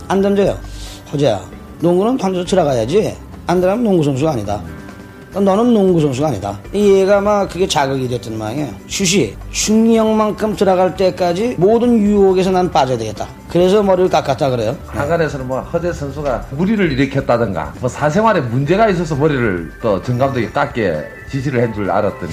안 0.09 0.21
던져요. 0.21 0.59
허재야, 1.12 1.40
농구는 1.81 2.19
던져 2.19 2.45
들어가야지. 2.45 3.16
안 3.47 3.61
들어가면 3.61 3.83
농구 3.85 4.03
선수가 4.05 4.31
아니다. 4.33 4.62
너는 5.33 5.72
농구 5.72 6.01
선수가 6.01 6.26
아니다. 6.28 6.59
얘가 6.74 7.20
막 7.20 7.49
그게 7.49 7.66
자극이 7.66 8.09
됐던 8.09 8.37
모양이에요. 8.37 8.68
슛이 8.89 9.37
중형만큼 9.53 10.57
들어갈 10.57 10.97
때까지 10.97 11.55
모든 11.57 11.99
유혹에서 11.99 12.51
난 12.51 12.70
빠져야 12.70 12.99
되겠다. 12.99 13.28
그래서 13.49 13.83
머리를 13.83 14.11
깎았다 14.11 14.51
그래요. 14.51 14.76
하간에서는 14.89 15.47
뭐 15.47 15.61
허재 15.61 15.93
선수가 15.93 16.47
무리를 16.51 16.91
일으켰다든가 16.93 17.74
뭐 17.81 17.89
사생활에 17.89 18.41
문제가 18.41 18.89
있어서 18.89 19.14
머리를 19.14 19.72
또 19.81 20.01
정 20.03 20.18
감독이 20.18 20.51
깎게 20.51 21.05
지시를 21.31 21.62
한 21.62 21.72
줄 21.74 21.89
알았더니 21.91 22.33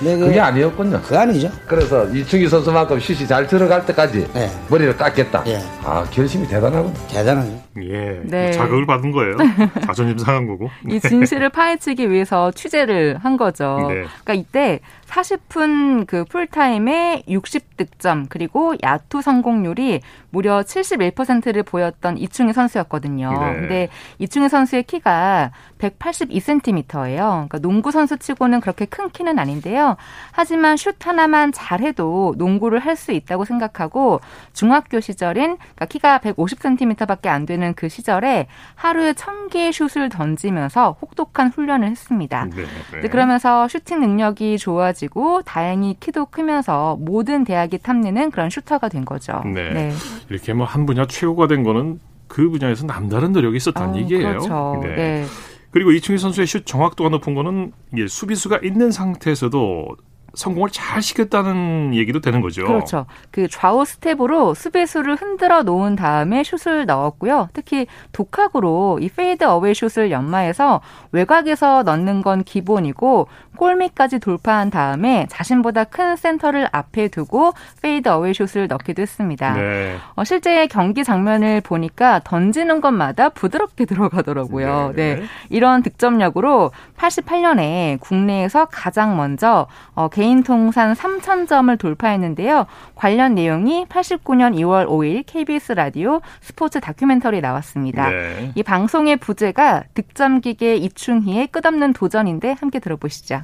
네, 0.00 0.16
그, 0.16 0.30
게 0.30 0.40
아니었군요. 0.40 1.00
그 1.02 1.18
아니죠. 1.18 1.50
그래서 1.66 2.06
이충희 2.08 2.48
선수만큼 2.48 3.00
슛이 3.00 3.26
잘 3.26 3.46
들어갈 3.46 3.84
때까지 3.86 4.32
네. 4.32 4.50
머리를 4.70 4.96
깎겠다. 4.96 5.42
예. 5.46 5.60
아 5.84 6.04
결심이 6.10 6.46
대단하군요. 6.46 6.94
대단하죠. 7.08 7.62
예. 7.82 8.20
네. 8.24 8.52
자극을 8.52 8.86
받은 8.86 9.10
거예요. 9.10 9.36
자존심 9.86 10.18
상한 10.18 10.46
거고. 10.46 10.70
이 10.88 11.00
진실을 11.00 11.48
파헤치기 11.48 12.10
위해서 12.10 12.50
취재를 12.52 13.18
한 13.20 13.36
거죠. 13.36 13.76
네. 13.88 14.04
그러니까 14.24 14.34
이때 14.34 14.80
40분 15.08 16.06
그 16.06 16.24
풀타임에 16.24 17.24
60득점 17.26 18.26
그리고 18.28 18.74
야투 18.82 19.22
성공률이 19.22 20.00
무려 20.30 20.60
71%를 20.60 21.62
보였던 21.62 22.18
이충희 22.18 22.52
선수였거든요. 22.52 23.30
네. 23.30 23.54
근데 23.54 23.88
이충희 24.18 24.48
선수의 24.48 24.82
키가 24.82 25.50
182cm예요. 25.78 27.16
그러니까 27.16 27.58
농구 27.58 27.90
선수치고는 27.90 28.60
그렇게 28.60 28.84
큰 28.84 29.08
키는 29.10 29.38
아닌데요. 29.38 29.96
하지만 30.32 30.76
슛 30.76 31.06
하나만 31.06 31.52
잘해도 31.52 32.34
농구를 32.36 32.80
할 32.80 32.98
수 32.98 33.12
있다고 33.12 33.44
생각하고 33.44 34.20
중학교 34.52 34.98
시절인 34.98 35.56
그러니까 35.56 35.84
키가 35.86 36.18
150cm밖에 36.18 37.28
안 37.28 37.46
되는 37.46 37.72
그 37.74 37.88
시절에 37.88 38.48
하루에 38.74 39.12
1000개의 39.12 39.72
슛을 39.72 40.08
던지면서 40.08 40.96
혹독한 41.00 41.50
훈련을 41.50 41.88
했습니다. 41.88 42.46
네, 42.46 42.64
네. 43.00 43.08
그러면서 43.08 43.68
슈팅 43.68 44.00
능력이 44.00 44.58
좋아지 44.58 44.97
고 45.06 45.42
다행히 45.42 45.96
키도 46.00 46.26
크면서 46.26 46.96
모든 47.00 47.44
대학이 47.44 47.78
탐내는 47.78 48.30
그런 48.32 48.50
슈터가 48.50 48.88
된 48.88 49.04
거죠. 49.04 49.40
네. 49.44 49.72
네. 49.72 49.92
이렇게 50.28 50.52
뭐 50.52 50.66
한 50.66 50.84
분야 50.86 51.06
최고가 51.06 51.46
된 51.46 51.62
거는 51.62 52.00
그 52.26 52.50
분야에서 52.50 52.84
남다른 52.86 53.32
노력이 53.32 53.56
있었다는 53.56 53.94
어, 53.94 53.96
얘기예요. 53.98 54.28
그렇죠. 54.28 54.80
네. 54.82 54.94
네. 54.96 55.24
그리고 55.70 55.92
이충희 55.92 56.18
선수의 56.18 56.46
슛 56.46 56.66
정확도가 56.66 57.10
높은 57.10 57.34
거는 57.34 57.72
수비수가 58.08 58.60
있는 58.62 58.90
상태에서도 58.90 59.96
성공을 60.38 60.70
잘 60.70 61.02
시켰다는 61.02 61.94
얘기도 61.94 62.20
되는 62.20 62.40
거죠. 62.40 62.64
그렇죠. 62.64 63.06
그 63.30 63.48
좌우 63.48 63.84
스텝으로 63.84 64.54
수비수를 64.54 65.16
흔들어 65.16 65.62
놓은 65.62 65.96
다음에 65.96 66.44
슛을 66.44 66.86
넣었고요. 66.86 67.48
특히 67.52 67.86
독학으로 68.12 69.00
이 69.02 69.08
페이드 69.08 69.44
어웨이 69.44 69.74
슛을 69.74 70.10
연마해서 70.12 70.80
외곽에서 71.10 71.82
넣는 71.82 72.22
건 72.22 72.44
기본이고 72.44 73.26
골밑까지 73.56 74.20
돌파한 74.20 74.70
다음에 74.70 75.26
자신보다 75.28 75.84
큰 75.84 76.14
센터를 76.14 76.68
앞에 76.70 77.08
두고 77.08 77.52
페이드 77.82 78.08
어웨이 78.08 78.32
슛을 78.32 78.68
넣기도 78.68 79.02
했습니다. 79.02 79.54
네. 79.54 79.96
어, 80.14 80.22
실제 80.22 80.66
경기 80.68 81.02
장면을 81.02 81.60
보니까 81.60 82.20
던지는 82.22 82.80
것마다 82.80 83.30
부드럽게 83.30 83.84
들어가더라고요. 83.86 84.92
네. 84.94 85.16
네. 85.16 85.22
이런 85.48 85.82
득점력으로 85.82 86.70
88년에 86.96 87.98
국내에서 88.00 88.66
가장 88.66 89.16
먼저 89.16 89.66
어, 89.94 90.08
개인 90.08 90.27
통산 90.44 90.92
3,000점을 90.94 91.78
돌파했는데요. 91.78 92.66
관련 92.94 93.34
내용이 93.34 93.86
89년 93.86 94.54
2월 94.56 94.86
5일 94.86 95.24
KBS 95.26 95.72
라디오 95.72 96.20
스포츠 96.40 96.80
다큐멘터리에 96.80 97.40
나왔습니다. 97.40 98.10
네. 98.10 98.52
이 98.54 98.62
방송의 98.62 99.16
부제가 99.16 99.84
득점 99.94 100.40
기계 100.40 100.76
이충희의 100.76 101.48
끝없는 101.48 101.92
도전인데 101.92 102.56
함께 102.60 102.78
들어보시죠. 102.78 103.42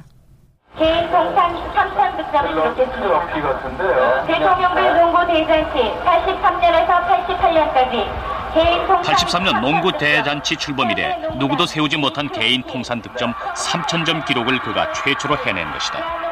개인 0.77 1.09
통산 1.09 1.55
3천 1.73 2.17
득점을 2.17 2.53
기록했습니다. 2.53 4.25
대통령들 4.25 4.95
농구 4.99 5.25
대잔치 5.27 5.77
83년에서 6.03 7.07
88년까지 7.07 8.35
83년 8.55 9.59
농구 9.59 9.91
대잔치 9.97 10.55
출범 10.55 10.89
이래 10.91 11.17
누구도 11.37 11.65
세우지 11.65 11.97
못한 11.97 12.29
개인 12.29 12.63
통산 12.63 13.01
득점 13.01 13.33
3천점 13.33 14.25
기록을 14.25 14.59
그가 14.59 14.93
최초로 14.93 15.37
해낸 15.45 15.69
것이다. 15.71 16.24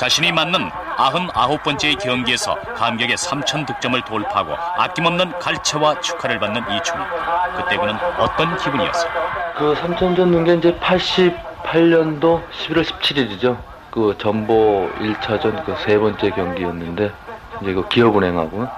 자신이 0.00 0.32
맞는 0.32 0.70
99번째 0.96 2.02
경기에서 2.02 2.54
감격의 2.74 3.16
3천 3.18 3.66
득점을 3.66 4.00
돌파하고 4.00 4.54
아낌없는 4.78 5.38
갈채와 5.38 6.00
축하를 6.00 6.38
받는 6.38 6.62
이충희. 6.74 7.04
그때 7.54 7.76
그는 7.76 7.94
어떤 8.16 8.56
기분이었을까? 8.56 9.54
그 9.58 9.74
3천점 9.74 10.30
넣은 10.30 10.44
게 10.44 10.54
이제 10.54 10.74
80 10.78 11.36
2018년도 11.64 12.42
11월 12.50 12.82
17일이죠. 12.82 13.58
그 13.90 14.16
전보 14.18 14.88
1차전 15.00 15.66
그 15.66 15.76
세 15.84 15.98
번째 15.98 16.30
경기였는데 16.30 17.12
이제 17.60 17.74
그 17.74 17.86
기업은행하고 17.86 18.68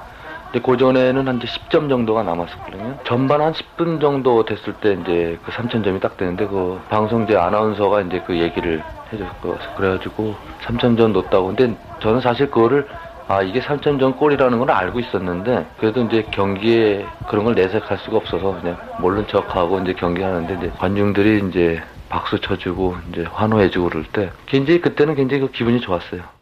이제 0.52 0.60
그 0.60 0.76
전에는 0.76 1.26
한 1.28 1.38
10점 1.38 1.88
정도가 1.88 2.22
남았었거든요. 2.22 2.98
전반 3.04 3.40
한 3.40 3.54
10분 3.54 4.00
정도 4.00 4.44
됐을 4.44 4.74
때 4.74 4.92
이제 5.00 5.38
그 5.42 5.50
3,000점이 5.50 6.00
딱 6.00 6.18
되는데 6.18 6.46
그 6.46 6.78
방송제 6.90 7.36
아나운서가 7.36 8.02
이제 8.02 8.20
그 8.20 8.38
얘기를 8.38 8.84
해줬고 9.12 9.58
그래가지고 9.74 10.36
3,000점 10.60 11.12
넣었다고. 11.12 11.46
근데 11.48 11.74
저는 12.00 12.20
사실 12.20 12.50
그거를 12.50 12.86
아 13.28 13.40
이게 13.42 13.60
3,000점 13.60 14.18
골이라는 14.18 14.58
걸 14.58 14.70
알고 14.70 15.00
있었는데 15.00 15.66
그래도 15.78 16.02
이제 16.02 16.28
경기에 16.30 17.08
그런 17.24 17.44
걸 17.46 17.54
내색할 17.54 17.96
수가 17.98 18.18
없어서 18.18 18.52
그냥 18.60 18.76
모른 18.96 19.26
척하고 19.26 19.80
이제 19.80 19.94
경기하는데 19.94 20.54
이제 20.54 20.72
관중들이 20.76 21.48
이제 21.48 21.82
박수 22.10 22.38
쳐주고 22.38 22.96
이제 23.10 23.24
환호해주고 23.32 23.88
그럴 23.88 24.04
때 24.04 24.30
굉장히 24.44 24.82
그때는 24.82 25.14
굉장히 25.14 25.40
그 25.40 25.50
기분이 25.50 25.80
좋았어요. 25.80 26.41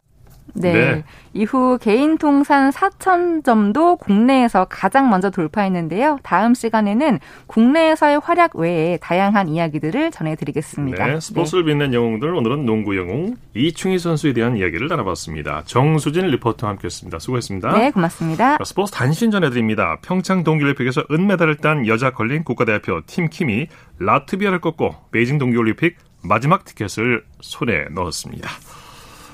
네. 0.55 0.73
네. 0.73 1.05
이후 1.33 1.79
개인 1.81 2.19
통산 2.19 2.71
4천 2.71 3.45
점도 3.45 3.97
국내에서 3.97 4.67
가장 4.69 5.11
먼저 5.11 5.31
돌파했는데요. 5.31 6.19
다음 6.23 6.55
시간에는 6.55 7.19
국내에서의 7.47 8.21
활약 8.21 8.57
외에 8.57 8.97
다양한 8.99 9.49
이야기들을 9.49 10.11
전해드리겠습니다. 10.11 11.07
네. 11.07 11.21
스포츠를 11.21 11.65
네. 11.65 11.73
빛낸 11.73 11.95
영웅들 11.95 12.35
오늘은 12.35 12.67
농구 12.67 12.97
영웅 12.97 13.37
이충희 13.55 13.99
선수에 13.99 14.33
대한 14.33 14.57
이야기를 14.57 14.89
나눠봤습니다. 14.89 15.63
정수진 15.67 16.27
리포터와 16.27 16.73
함께했습니다. 16.73 17.19
수고했습니다. 17.19 17.73
네, 17.73 17.91
고맙습니다. 17.91 18.59
스포츠 18.65 18.93
단신 18.93 19.31
전해드립니다. 19.31 19.99
평창 20.03 20.43
동계올림픽에서 20.45 21.05
은메달을 21.11 21.59
딴 21.59 21.87
여자 21.87 22.11
걸린 22.11 22.45
국가대표 22.45 23.03
팀 23.07 23.29
킴이 23.29 23.69
라트비아를 23.99 24.61
꺾고 24.61 24.95
베이징 25.13 25.39
동계올림픽 25.39 25.97
마지막 26.23 26.65
티켓을 26.65 27.25
손에 27.41 27.87
넣었습니다. 27.93 28.49